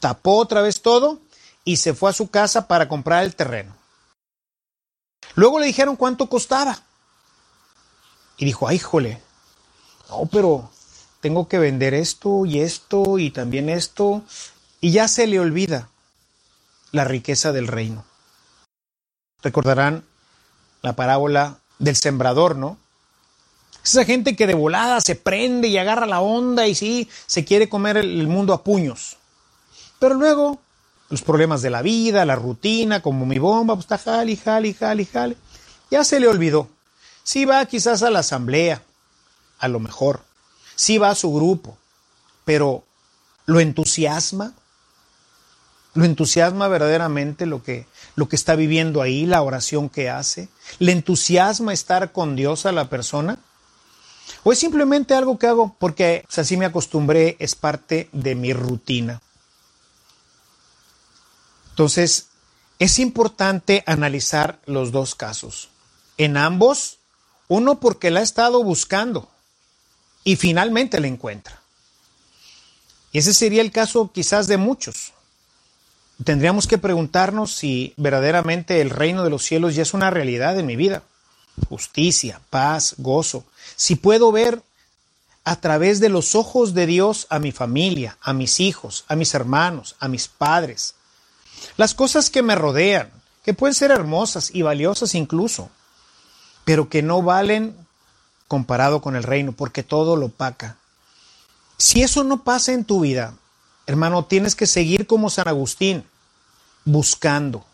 Tapó 0.00 0.36
otra 0.36 0.62
vez 0.62 0.82
todo 0.82 1.20
y 1.64 1.76
se 1.76 1.94
fue 1.94 2.10
a 2.10 2.12
su 2.12 2.28
casa 2.28 2.66
para 2.66 2.88
comprar 2.88 3.22
el 3.22 3.36
terreno. 3.36 3.76
Luego 5.36 5.60
le 5.60 5.66
dijeron 5.66 5.94
cuánto 5.94 6.28
costaba. 6.28 6.76
Y 8.36 8.46
dijo, 8.46 8.66
ay, 8.66 8.80
jole, 8.80 9.22
no, 10.08 10.26
pero 10.26 10.72
tengo 11.20 11.48
que 11.48 11.58
vender 11.58 11.94
esto 11.94 12.46
y 12.46 12.60
esto 12.60 13.18
y 13.18 13.30
también 13.30 13.68
esto. 13.68 14.22
Y 14.80 14.92
ya 14.92 15.08
se 15.08 15.26
le 15.26 15.38
olvida 15.38 15.88
la 16.92 17.04
riqueza 17.04 17.52
del 17.52 17.68
reino. 17.68 18.04
Recordarán 19.42 20.04
la 20.82 20.94
parábola 20.94 21.58
del 21.78 21.96
sembrador, 21.96 22.56
¿no? 22.56 22.78
Esa 23.84 24.04
gente 24.04 24.36
que 24.36 24.46
de 24.46 24.54
volada 24.54 25.00
se 25.00 25.14
prende 25.14 25.68
y 25.68 25.78
agarra 25.78 26.06
la 26.06 26.20
onda 26.20 26.66
y 26.66 26.74
sí, 26.74 27.08
se 27.26 27.44
quiere 27.44 27.68
comer 27.68 27.96
el 27.96 28.26
mundo 28.28 28.52
a 28.52 28.62
puños. 28.62 29.16
Pero 29.98 30.14
luego, 30.14 30.60
los 31.08 31.22
problemas 31.22 31.62
de 31.62 31.70
la 31.70 31.82
vida, 31.82 32.24
la 32.24 32.36
rutina, 32.36 33.00
como 33.00 33.26
mi 33.26 33.38
bomba, 33.38 33.74
pues 33.74 33.84
está 33.84 33.98
jale, 33.98 34.36
jale, 34.36 34.74
jale, 34.74 35.06
jale. 35.06 35.36
Ya 35.90 36.04
se 36.04 36.20
le 36.20 36.28
olvidó. 36.28 36.68
Sí 37.22 37.44
va 37.44 37.64
quizás 37.66 38.02
a 38.02 38.10
la 38.10 38.20
asamblea, 38.20 38.82
a 39.58 39.68
lo 39.68 39.80
mejor. 39.80 40.20
Sí 40.80 40.96
va 40.96 41.10
a 41.10 41.14
su 41.14 41.30
grupo, 41.30 41.76
pero 42.46 42.84
¿lo 43.44 43.60
entusiasma? 43.60 44.54
¿Lo 45.92 46.06
entusiasma 46.06 46.68
verdaderamente 46.68 47.44
lo 47.44 47.62
que, 47.62 47.86
lo 48.16 48.30
que 48.30 48.36
está 48.36 48.56
viviendo 48.56 49.02
ahí, 49.02 49.26
la 49.26 49.42
oración 49.42 49.90
que 49.90 50.08
hace? 50.08 50.48
¿Le 50.78 50.92
entusiasma 50.92 51.74
estar 51.74 52.12
con 52.12 52.34
Dios 52.34 52.64
a 52.64 52.72
la 52.72 52.88
persona? 52.88 53.38
¿O 54.42 54.52
es 54.52 54.58
simplemente 54.58 55.12
algo 55.12 55.38
que 55.38 55.48
hago 55.48 55.76
porque 55.78 56.24
así 56.34 56.56
me 56.56 56.64
acostumbré, 56.64 57.36
es 57.40 57.54
parte 57.54 58.08
de 58.12 58.34
mi 58.34 58.54
rutina? 58.54 59.20
Entonces, 61.72 62.28
es 62.78 62.98
importante 62.98 63.84
analizar 63.86 64.60
los 64.64 64.92
dos 64.92 65.14
casos. 65.14 65.68
En 66.16 66.38
ambos, 66.38 67.00
uno 67.48 67.80
porque 67.80 68.10
la 68.10 68.20
ha 68.20 68.22
estado 68.22 68.64
buscando 68.64 69.28
y 70.24 70.36
finalmente 70.36 71.00
la 71.00 71.06
encuentra. 71.06 71.60
Y 73.12 73.18
ese 73.18 73.34
sería 73.34 73.62
el 73.62 73.72
caso 73.72 74.10
quizás 74.12 74.46
de 74.46 74.56
muchos 74.56 75.12
tendríamos 76.24 76.66
que 76.66 76.78
preguntarnos 76.78 77.54
si 77.54 77.94
verdaderamente 77.96 78.80
el 78.80 78.90
reino 78.90 79.24
de 79.24 79.30
los 79.30 79.44
cielos 79.44 79.74
ya 79.74 79.82
es 79.82 79.94
una 79.94 80.10
realidad 80.10 80.58
en 80.58 80.66
mi 80.66 80.76
vida. 80.76 81.02
Justicia, 81.68 82.40
paz, 82.50 82.94
gozo. 82.98 83.44
Si 83.76 83.96
puedo 83.96 84.32
ver 84.32 84.62
a 85.44 85.56
través 85.56 86.00
de 86.00 86.08
los 86.08 86.34
ojos 86.34 86.74
de 86.74 86.86
Dios 86.86 87.26
a 87.30 87.38
mi 87.38 87.52
familia, 87.52 88.18
a 88.20 88.32
mis 88.32 88.60
hijos, 88.60 89.04
a 89.08 89.16
mis 89.16 89.34
hermanos, 89.34 89.96
a 89.98 90.08
mis 90.08 90.28
padres. 90.28 90.94
Las 91.76 91.94
cosas 91.94 92.30
que 92.30 92.42
me 92.42 92.54
rodean, 92.54 93.10
que 93.44 93.54
pueden 93.54 93.74
ser 93.74 93.90
hermosas 93.90 94.50
y 94.54 94.62
valiosas 94.62 95.14
incluso, 95.14 95.70
pero 96.64 96.88
que 96.88 97.02
no 97.02 97.22
valen 97.22 97.74
comparado 98.50 99.00
con 99.00 99.14
el 99.14 99.22
reino, 99.22 99.52
porque 99.52 99.84
todo 99.84 100.16
lo 100.16 100.28
paca. 100.28 100.76
Si 101.76 102.02
eso 102.02 102.24
no 102.24 102.42
pasa 102.42 102.72
en 102.72 102.84
tu 102.84 102.98
vida, 102.98 103.34
hermano, 103.86 104.24
tienes 104.24 104.56
que 104.56 104.66
seguir 104.66 105.06
como 105.06 105.30
San 105.30 105.46
Agustín, 105.46 106.02
buscando 106.84 107.64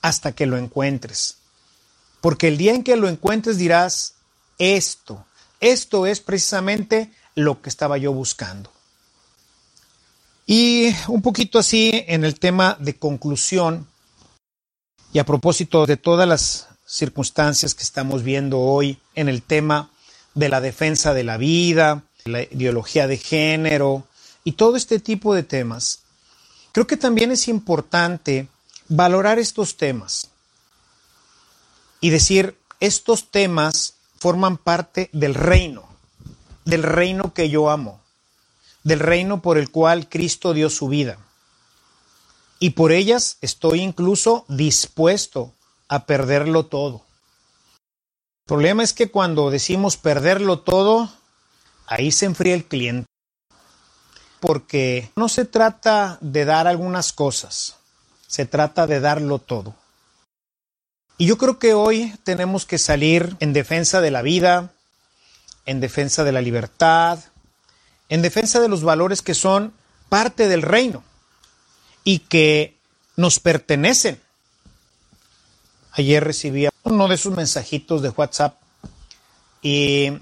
hasta 0.00 0.32
que 0.32 0.46
lo 0.46 0.56
encuentres. 0.56 1.36
Porque 2.22 2.48
el 2.48 2.56
día 2.56 2.72
en 2.72 2.82
que 2.82 2.96
lo 2.96 3.10
encuentres 3.10 3.58
dirás, 3.58 4.14
esto, 4.56 5.22
esto 5.60 6.06
es 6.06 6.20
precisamente 6.20 7.12
lo 7.34 7.60
que 7.60 7.68
estaba 7.68 7.98
yo 7.98 8.14
buscando. 8.14 8.72
Y 10.46 10.96
un 11.08 11.20
poquito 11.20 11.58
así 11.58 12.04
en 12.06 12.24
el 12.24 12.40
tema 12.40 12.78
de 12.80 12.98
conclusión, 12.98 13.86
y 15.12 15.18
a 15.18 15.26
propósito 15.26 15.84
de 15.84 15.98
todas 15.98 16.26
las 16.26 16.68
circunstancias 16.86 17.74
que 17.74 17.82
estamos 17.82 18.22
viendo 18.22 18.60
hoy 18.60 18.98
en 19.14 19.28
el 19.28 19.42
tema 19.42 19.90
de 20.34 20.48
la 20.48 20.60
defensa 20.60 21.14
de 21.14 21.24
la 21.24 21.36
vida, 21.36 22.02
la 22.24 22.42
ideología 22.42 23.06
de 23.06 23.18
género 23.18 24.04
y 24.44 24.52
todo 24.52 24.76
este 24.76 24.98
tipo 24.98 25.34
de 25.34 25.42
temas, 25.42 26.00
creo 26.72 26.86
que 26.86 26.96
también 26.96 27.30
es 27.30 27.48
importante 27.48 28.48
valorar 28.88 29.38
estos 29.38 29.76
temas 29.76 30.28
y 32.00 32.10
decir, 32.10 32.56
estos 32.80 33.30
temas 33.30 33.94
forman 34.18 34.56
parte 34.56 35.08
del 35.12 35.34
reino, 35.34 35.84
del 36.64 36.82
reino 36.82 37.32
que 37.32 37.48
yo 37.48 37.70
amo, 37.70 38.00
del 38.82 38.98
reino 38.98 39.40
por 39.40 39.56
el 39.58 39.70
cual 39.70 40.08
Cristo 40.08 40.52
dio 40.52 40.68
su 40.68 40.88
vida. 40.88 41.18
Y 42.58 42.70
por 42.70 42.92
ellas 42.92 43.38
estoy 43.40 43.80
incluso 43.80 44.44
dispuesto 44.48 45.52
a 45.88 46.06
perderlo 46.06 46.66
todo. 46.66 47.02
El 48.44 48.56
problema 48.56 48.82
es 48.82 48.92
que 48.92 49.08
cuando 49.08 49.50
decimos 49.50 49.96
perderlo 49.96 50.58
todo, 50.58 51.08
ahí 51.86 52.10
se 52.10 52.26
enfría 52.26 52.54
el 52.54 52.64
cliente. 52.64 53.06
Porque 54.40 55.10
no 55.14 55.28
se 55.28 55.44
trata 55.44 56.18
de 56.20 56.44
dar 56.44 56.66
algunas 56.66 57.12
cosas, 57.12 57.76
se 58.26 58.44
trata 58.44 58.88
de 58.88 58.98
darlo 58.98 59.38
todo. 59.38 59.76
Y 61.18 61.26
yo 61.26 61.38
creo 61.38 61.60
que 61.60 61.72
hoy 61.72 62.12
tenemos 62.24 62.66
que 62.66 62.78
salir 62.78 63.36
en 63.38 63.52
defensa 63.52 64.00
de 64.00 64.10
la 64.10 64.22
vida, 64.22 64.72
en 65.64 65.78
defensa 65.78 66.24
de 66.24 66.32
la 66.32 66.40
libertad, 66.40 67.20
en 68.08 68.22
defensa 68.22 68.58
de 68.58 68.68
los 68.68 68.82
valores 68.82 69.22
que 69.22 69.34
son 69.34 69.72
parte 70.08 70.48
del 70.48 70.62
reino 70.62 71.04
y 72.02 72.18
que 72.18 72.76
nos 73.14 73.38
pertenecen. 73.38 74.20
Ayer 75.92 76.24
recibí 76.24 76.71
uno 76.84 77.08
de 77.08 77.14
esos 77.14 77.34
mensajitos 77.34 78.02
de 78.02 78.10
WhatsApp 78.10 78.56
y 79.62 80.12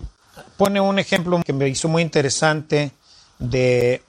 pone 0.57 0.81
un 0.81 0.99
ejemplo 0.99 1.41
que 1.45 1.53
me 1.53 1.69
hizo 1.69 1.89
muy 1.89 2.03
interesante 2.03 2.93
de 3.39 4.03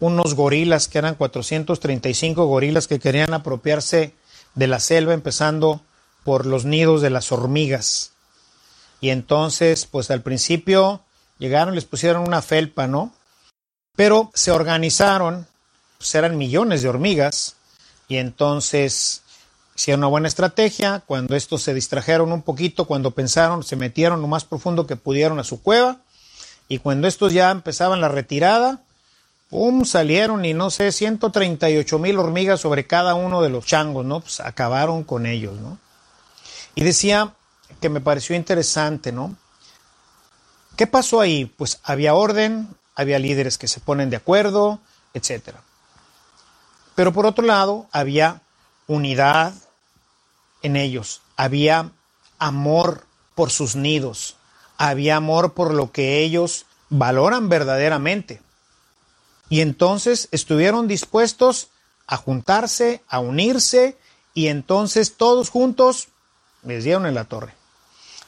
unos 0.00 0.34
gorilas 0.34 0.88
que 0.88 0.98
eran 0.98 1.14
435 1.14 2.44
gorilas 2.46 2.86
que 2.86 2.98
querían 2.98 3.32
apropiarse 3.32 4.14
de 4.54 4.66
la 4.66 4.80
selva 4.80 5.14
empezando 5.14 5.80
por 6.24 6.46
los 6.46 6.64
nidos 6.64 7.02
de 7.02 7.10
las 7.10 7.32
hormigas. 7.32 8.12
Y 9.00 9.10
entonces, 9.10 9.86
pues 9.86 10.10
al 10.10 10.22
principio 10.22 11.02
llegaron, 11.38 11.74
les 11.74 11.84
pusieron 11.84 12.26
una 12.26 12.42
felpa, 12.42 12.86
¿no? 12.86 13.12
Pero 13.96 14.30
se 14.34 14.50
organizaron, 14.50 15.46
pues 15.98 16.14
eran 16.14 16.38
millones 16.38 16.82
de 16.82 16.88
hormigas, 16.88 17.56
y 18.08 18.16
entonces 18.16 19.22
hicieron 19.74 20.00
una 20.00 20.08
buena 20.08 20.28
estrategia. 20.28 21.02
Cuando 21.06 21.34
estos 21.36 21.62
se 21.62 21.74
distrajeron 21.74 22.32
un 22.32 22.42
poquito, 22.42 22.86
cuando 22.86 23.10
pensaron, 23.10 23.62
se 23.62 23.76
metieron 23.76 24.20
lo 24.20 24.28
más 24.28 24.44
profundo 24.44 24.86
que 24.86 24.96
pudieron 24.96 25.38
a 25.38 25.44
su 25.44 25.62
cueva, 25.62 25.98
y 26.68 26.78
cuando 26.78 27.08
estos 27.08 27.32
ya 27.32 27.50
empezaban 27.50 28.00
la 28.00 28.08
retirada, 28.08 28.80
¡pum! 29.50 29.84
salieron 29.84 30.44
y 30.44 30.54
no 30.54 30.70
sé, 30.70 30.92
138 30.92 31.98
mil 31.98 32.18
hormigas 32.18 32.60
sobre 32.60 32.86
cada 32.86 33.14
uno 33.14 33.42
de 33.42 33.50
los 33.50 33.66
changos, 33.66 34.04
¿no? 34.04 34.20
Pues 34.20 34.40
acabaron 34.40 35.04
con 35.04 35.26
ellos, 35.26 35.54
¿no? 35.60 35.78
Y 36.74 36.84
decía 36.84 37.34
que 37.80 37.88
me 37.88 38.00
pareció 38.00 38.34
interesante, 38.34 39.12
¿no? 39.12 39.36
¿Qué 40.76 40.86
pasó 40.86 41.20
ahí? 41.20 41.44
Pues 41.44 41.80
había 41.84 42.14
orden, 42.14 42.68
había 42.96 43.18
líderes 43.18 43.58
que 43.58 43.68
se 43.68 43.80
ponen 43.80 44.10
de 44.10 44.16
acuerdo, 44.16 44.80
etc. 45.12 45.54
Pero 46.94 47.12
por 47.12 47.26
otro 47.26 47.44
lado, 47.44 47.86
había 47.92 48.40
unidad 48.86 49.54
en 50.64 50.76
ellos, 50.76 51.20
había 51.36 51.92
amor 52.38 53.06
por 53.34 53.50
sus 53.50 53.76
nidos, 53.76 54.36
había 54.78 55.16
amor 55.16 55.52
por 55.52 55.72
lo 55.72 55.92
que 55.92 56.18
ellos 56.20 56.66
valoran 56.88 57.48
verdaderamente. 57.48 58.40
Y 59.48 59.60
entonces 59.60 60.28
estuvieron 60.32 60.88
dispuestos 60.88 61.68
a 62.06 62.16
juntarse, 62.16 63.02
a 63.08 63.20
unirse, 63.20 63.96
y 64.32 64.48
entonces 64.48 65.16
todos 65.16 65.50
juntos 65.50 66.08
les 66.62 66.82
dieron 66.82 67.06
en 67.06 67.14
la 67.14 67.24
torre. 67.24 67.54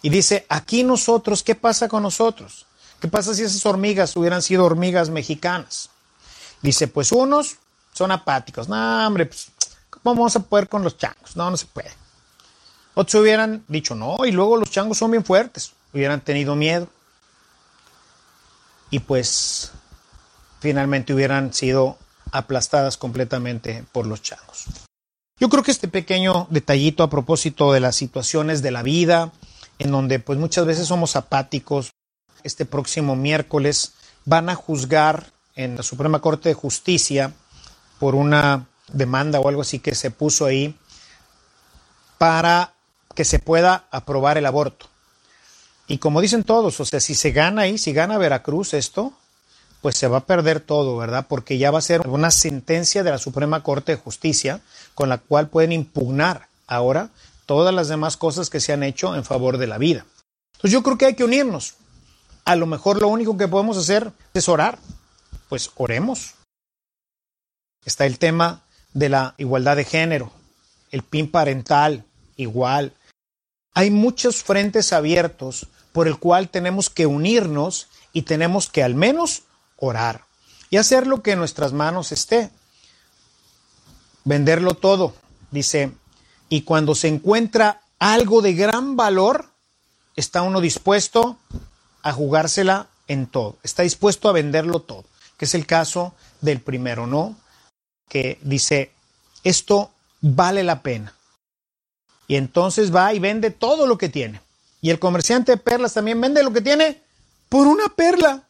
Y 0.03 0.11
dice, 0.11 0.44
aquí 0.49 0.85
nosotros, 0.85 1.42
¿qué 1.42 1.55
pasa 1.55 1.88
con 1.88 2.03
nosotros? 2.03 2.66
¿Qué 3.01 3.09
pasa 3.09 3.35
si 3.35 3.42
esas 3.42 3.64
hormigas 3.66 4.14
hubieran 4.14 4.42
sido 4.42 4.64
hormigas 4.64 5.09
mexicanas? 5.11 5.90
Dice, 6.62 6.87
pues 6.87 7.12
unos 7.12 7.57
son 7.92 8.12
apáticos. 8.12 8.68
No, 8.68 9.07
hombre, 9.07 9.27
pues, 9.27 9.49
¿cómo 9.88 10.14
vamos 10.14 10.37
a 10.37 10.40
poder 10.40 10.68
con 10.68 10.83
los 10.83 10.99
changos? 10.99 11.35
No, 11.35 11.51
no 11.51 11.57
se 11.57 11.66
puede. 11.66 12.06
Otros 12.98 13.20
hubieran 13.20 13.62
dicho, 13.68 13.94
no, 13.94 14.24
y 14.24 14.32
luego 14.32 14.56
los 14.56 14.70
changos 14.70 14.96
son 14.96 15.11
bien 15.11 15.22
fuertes. 15.22 15.72
Hubieran 15.92 16.22
tenido 16.22 16.56
miedo. 16.56 16.88
Y 18.90 19.00
pues 19.00 19.72
finalmente 20.61 21.12
hubieran 21.12 21.52
sido 21.52 21.98
aplastadas 22.32 22.96
completamente 22.96 23.85
por 23.92 24.06
los 24.06 24.22
changos. 24.22 24.64
Yo 25.38 25.50
creo 25.50 25.62
que 25.62 25.72
este 25.72 25.88
pequeño 25.88 26.46
detallito 26.48 27.02
a 27.02 27.11
propósito 27.11 27.70
de 27.70 27.80
las 27.80 27.96
situaciones 27.96 28.62
de 28.62 28.70
la 28.70 28.82
vida, 28.82 29.30
en 29.78 29.90
donde 29.90 30.18
pues 30.18 30.38
muchas 30.38 30.64
veces 30.64 30.88
somos 30.88 31.16
apáticos, 31.16 31.90
este 32.44 32.64
próximo 32.64 33.14
miércoles 33.14 33.92
van 34.24 34.48
a 34.48 34.54
juzgar 34.54 35.32
en 35.54 35.76
la 35.76 35.82
Suprema 35.82 36.20
Corte 36.20 36.48
de 36.48 36.54
Justicia 36.54 37.35
por 37.98 38.14
una 38.14 38.68
demanda 38.90 39.38
o 39.38 39.48
algo 39.50 39.61
así 39.61 39.80
que 39.80 39.94
se 39.94 40.11
puso 40.11 40.46
ahí 40.46 40.74
para 42.16 42.76
que 43.16 43.24
se 43.24 43.40
pueda 43.40 43.87
aprobar 43.90 44.38
el 44.38 44.46
aborto. 44.46 44.87
Y 45.88 45.98
como 45.98 46.20
dicen 46.20 46.44
todos, 46.44 46.79
o 46.79 46.85
sea, 46.85 47.00
si 47.00 47.16
se 47.16 47.33
gana 47.33 47.62
ahí, 47.62 47.79
si 47.79 47.92
gana 47.92 48.18
Veracruz 48.18 48.74
esto, 48.74 49.12
pues 49.81 49.96
se 49.96 50.09
va 50.09 50.18
a 50.18 50.26
perder 50.26 50.61
todo, 50.61 50.96
¿verdad? 50.96 51.26
Porque 51.29 51.59
ya 51.59 51.70
va 51.70 51.79
a 51.79 51.83
ser 51.83 52.07
una 52.09 52.31
sentencia 52.31 53.02
de 53.02 53.11
la 53.11 53.18
Suprema 53.18 53.62
Corte 53.62 53.92
de 53.92 54.00
Justicia 54.00 54.61
con 54.94 55.09
la 55.09 55.18
cual 55.18 55.48
pueden 55.48 55.72
impugnar 55.72 56.48
ahora 56.66 57.11
todas 57.46 57.74
las 57.74 57.88
demás 57.88 58.16
cosas 58.16 58.50
que 58.50 58.61
se 58.61 58.72
han 58.72 58.83
hecho 58.83 59.14
en 59.14 59.24
favor 59.24 59.59
de 59.59 59.66
la 59.66 59.79
vida. 59.79 60.05
Entonces 60.55 60.72
yo 60.72 60.83
creo 60.83 60.98
que 60.98 61.07
hay 61.07 61.14
que 61.14 61.24
unirnos. 61.24 61.74
A 62.44 62.57
lo 62.57 62.66
mejor 62.66 63.00
lo 63.00 63.09
único 63.09 63.37
que 63.37 63.48
podemos 63.48 63.76
hacer 63.76 64.12
es 64.35 64.48
orar. 64.48 64.79
Pues 65.48 65.70
oremos. 65.76 66.35
Está 67.85 68.07
el 68.07 68.18
tema 68.18 68.62
de 68.92 69.09
la 69.09 69.35
igualdad 69.38 69.76
de 69.76 69.85
género, 69.85 70.33
el 70.90 71.02
PIN 71.02 71.31
parental, 71.31 72.05
igual. 72.37 72.92
Hay 73.77 73.91
muchos 73.91 74.43
frentes 74.43 74.95
abiertos 74.95 75.67
por 75.93 76.09
el 76.09 76.19
cual 76.19 76.49
tenemos 76.49 76.89
que 76.89 77.05
unirnos 77.05 77.89
y 78.15 78.23
tenemos 78.23 78.71
que 78.71 78.83
al 78.83 78.95
menos 78.95 79.43
orar 79.77 80.25
y 80.71 80.79
hacer 80.79 81.07
lo 81.07 81.23
que 81.23 81.33
en 81.33 81.39
nuestras 81.41 81.75
manos 81.75 82.11
esté. 82.11 82.49
Venderlo 84.25 84.73
todo, 84.73 85.15
dice, 85.51 85.93
y 86.49 86.62
cuando 86.62 86.95
se 86.95 87.09
encuentra 87.09 87.83
algo 87.99 88.41
de 88.41 88.55
gran 88.55 88.97
valor, 88.97 89.51
está 90.17 90.41
uno 90.41 90.62
dispuesto 90.62 91.39
a 92.03 92.15
jugársela 92.15 92.89
en 93.09 93.27
todo, 93.27 93.59
está 93.62 93.83
dispuesto 93.83 94.31
a 94.31 94.33
venderlo 94.33 94.81
todo, 94.81 95.05
que 95.37 95.45
es 95.45 95.55
el 95.55 95.67
caso 95.67 96.15
del 96.41 96.62
primero, 96.62 97.07
¿no? 97.07 97.37
Que 98.09 98.39
dice, 98.41 98.93
esto 99.45 99.91
vale 100.23 100.65
la 100.65 100.81
pena. 100.81 101.15
Y 102.29 102.37
entonces 102.37 102.95
va 102.95 103.12
y 103.15 103.19
vende 103.19 103.51
todo 103.51 103.87
lo 103.87 103.99
que 103.99 104.09
tiene. 104.09 104.41
Y 104.81 104.91
el 104.91 104.99
comerciante 104.99 105.53
de 105.53 105.59
perlas 105.59 105.95
también 105.95 106.21
vende 106.21 106.43
lo 106.43 106.53
que 106.53 106.61
tiene 106.61 107.01
por 107.49 107.67
una 107.67 107.89
perla 107.89 108.47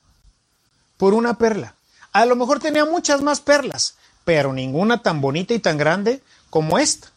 por 0.96 1.14
una 1.14 1.38
perla. 1.38 1.74
A 2.12 2.24
lo 2.26 2.36
mejor 2.36 2.60
tenía 2.60 2.84
muchas 2.84 3.22
más 3.22 3.40
perlas, 3.40 3.94
pero 4.24 4.52
ninguna 4.52 5.02
tan 5.02 5.20
bonita 5.20 5.54
y 5.54 5.58
tan 5.58 5.76
grande 5.76 6.22
como 6.50 6.78
esta. 6.78 7.08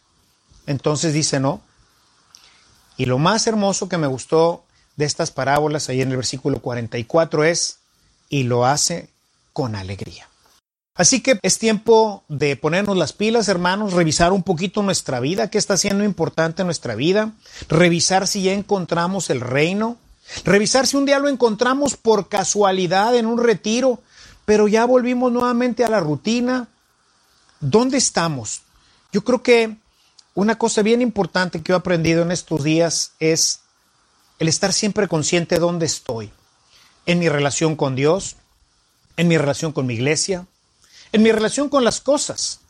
Entonces 0.66 1.14
dice, 1.14 1.40
no. 1.40 1.60
Y 2.96 3.06
lo 3.06 3.18
más 3.18 3.46
hermoso 3.46 3.88
que 3.88 3.98
me 3.98 4.06
gustó 4.06 4.64
de 4.96 5.06
estas 5.06 5.30
parábolas 5.30 5.88
ahí 5.88 6.02
en 6.02 6.10
el 6.10 6.16
versículo 6.16 6.60
44 6.60 7.44
es, 7.44 7.78
y 8.28 8.42
lo 8.42 8.66
hace 8.66 9.08
con 9.52 9.74
alegría. 9.74 10.28
Así 11.00 11.22
que 11.22 11.38
es 11.40 11.58
tiempo 11.58 12.24
de 12.28 12.56
ponernos 12.56 12.94
las 12.94 13.14
pilas, 13.14 13.48
hermanos, 13.48 13.94
revisar 13.94 14.32
un 14.32 14.42
poquito 14.42 14.82
nuestra 14.82 15.18
vida, 15.18 15.48
qué 15.48 15.56
está 15.56 15.78
siendo 15.78 16.04
importante 16.04 16.60
en 16.60 16.66
nuestra 16.66 16.94
vida, 16.94 17.32
revisar 17.68 18.26
si 18.26 18.42
ya 18.42 18.52
encontramos 18.52 19.30
el 19.30 19.40
reino, 19.40 19.96
Revisar 20.44 20.86
si 20.86 20.96
un 20.96 21.06
día 21.06 21.18
lo 21.18 21.28
encontramos 21.28 21.96
por 21.96 22.28
casualidad 22.28 23.16
en 23.16 23.26
un 23.26 23.42
retiro, 23.42 24.00
pero 24.44 24.68
ya 24.68 24.84
volvimos 24.84 25.32
nuevamente 25.32 25.84
a 25.84 25.88
la 25.88 26.00
rutina. 26.00 26.68
¿Dónde 27.60 27.98
estamos? 27.98 28.62
Yo 29.12 29.22
creo 29.24 29.42
que 29.42 29.76
una 30.34 30.56
cosa 30.56 30.82
bien 30.82 31.02
importante 31.02 31.62
que 31.62 31.72
he 31.72 31.74
aprendido 31.74 32.22
en 32.22 32.30
estos 32.30 32.62
días 32.62 33.12
es 33.18 33.60
el 34.38 34.48
estar 34.48 34.72
siempre 34.72 35.08
consciente 35.08 35.56
de 35.56 35.60
dónde 35.60 35.86
estoy. 35.86 36.30
En 37.06 37.18
mi 37.18 37.28
relación 37.28 37.74
con 37.76 37.96
Dios, 37.96 38.36
en 39.16 39.28
mi 39.28 39.36
relación 39.36 39.72
con 39.72 39.86
mi 39.86 39.94
iglesia, 39.94 40.46
en 41.12 41.22
mi 41.22 41.32
relación 41.32 41.68
con 41.68 41.84
las 41.84 42.00
cosas, 42.00 42.60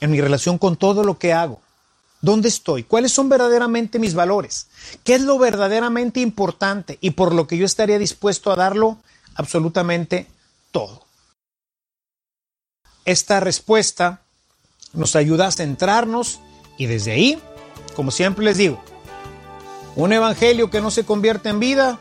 en 0.00 0.10
mi 0.10 0.20
relación 0.20 0.58
con 0.58 0.76
todo 0.76 1.04
lo 1.04 1.18
que 1.18 1.32
hago. 1.32 1.60
¿Dónde 2.20 2.48
estoy? 2.48 2.84
¿Cuáles 2.84 3.12
son 3.12 3.28
verdaderamente 3.28 3.98
mis 3.98 4.14
valores? 4.14 4.68
¿Qué 5.02 5.16
es 5.16 5.22
lo 5.22 5.38
verdaderamente 5.38 6.20
importante 6.20 6.98
y 7.00 7.10
por 7.10 7.34
lo 7.34 7.48
que 7.48 7.58
yo 7.58 7.66
estaría 7.66 7.98
dispuesto 7.98 8.52
a 8.52 8.56
darlo 8.56 8.98
absolutamente 9.34 10.28
todo? 10.70 11.04
Esta 13.04 13.40
respuesta 13.40 14.22
nos 14.92 15.16
ayuda 15.16 15.48
a 15.48 15.52
centrarnos 15.52 16.38
y 16.78 16.86
desde 16.86 17.12
ahí, 17.12 17.42
como 17.96 18.12
siempre 18.12 18.44
les 18.44 18.56
digo, 18.56 18.80
un 19.96 20.12
evangelio 20.12 20.70
que 20.70 20.80
no 20.80 20.92
se 20.92 21.04
convierte 21.04 21.48
en 21.48 21.58
vida 21.58 22.00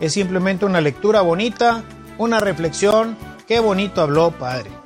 es 0.00 0.14
simplemente 0.14 0.64
una 0.64 0.80
lectura 0.80 1.20
bonita, 1.20 1.84
una 2.16 2.40
reflexión. 2.40 3.16
Qué 3.46 3.60
bonito 3.60 4.00
habló, 4.00 4.30
Padre. 4.32 4.79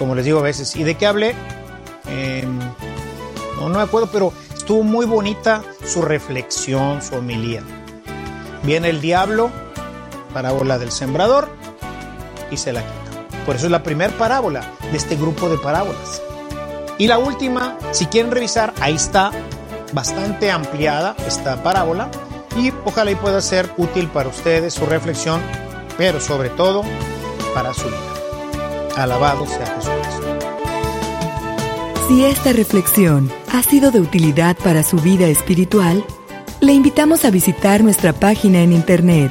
Como 0.00 0.16
les 0.16 0.24
digo 0.24 0.40
a 0.40 0.42
veces, 0.42 0.74
¿y 0.74 0.82
de 0.82 0.96
qué 0.96 1.06
hablé? 1.06 1.36
no, 3.56 3.68
no 3.68 3.78
me 3.78 3.82
acuerdo, 3.82 4.08
pero 4.10 4.32
estuvo 4.56 4.82
muy 4.82 5.04
bonita 5.04 5.62
su 5.84 6.00
reflexión, 6.00 7.02
su 7.02 7.16
homilía. 7.16 7.62
Viene 8.64 8.88
el 8.88 9.00
diablo 9.00 9.50
parábola 10.32 10.78
del 10.78 10.90
sembrador, 10.90 11.48
y 12.50 12.56
se 12.56 12.72
la 12.72 12.80
quita. 12.80 13.44
Por 13.44 13.56
eso 13.56 13.66
es 13.66 13.72
la 13.72 13.82
primera 13.82 14.12
parábola 14.16 14.62
de 14.90 14.96
este 14.96 15.16
grupo 15.16 15.48
de 15.48 15.58
parábolas. 15.58 16.22
Y 16.98 17.06
la 17.06 17.18
última, 17.18 17.78
si 17.92 18.06
quieren 18.06 18.30
revisar, 18.30 18.72
ahí 18.80 18.94
está 18.94 19.30
bastante 19.92 20.50
ampliada 20.50 21.14
esta 21.26 21.62
parábola 21.62 22.10
y 22.56 22.72
ojalá 22.84 23.10
y 23.10 23.16
pueda 23.16 23.40
ser 23.40 23.70
útil 23.76 24.08
para 24.08 24.28
ustedes 24.28 24.74
su 24.74 24.86
reflexión, 24.86 25.40
pero 25.96 26.20
sobre 26.20 26.50
todo 26.50 26.84
para 27.54 27.74
su 27.74 27.84
vida. 27.84 28.19
Alabado 28.96 29.46
sea 29.46 29.66
Jesucristo. 29.66 30.26
Si 32.08 32.24
esta 32.24 32.52
reflexión 32.52 33.30
ha 33.52 33.62
sido 33.62 33.90
de 33.90 34.00
utilidad 34.00 34.56
para 34.56 34.82
su 34.82 34.96
vida 34.96 35.28
espiritual, 35.28 36.04
le 36.60 36.72
invitamos 36.72 37.24
a 37.24 37.30
visitar 37.30 37.84
nuestra 37.84 38.12
página 38.12 38.62
en 38.62 38.72
internet 38.72 39.30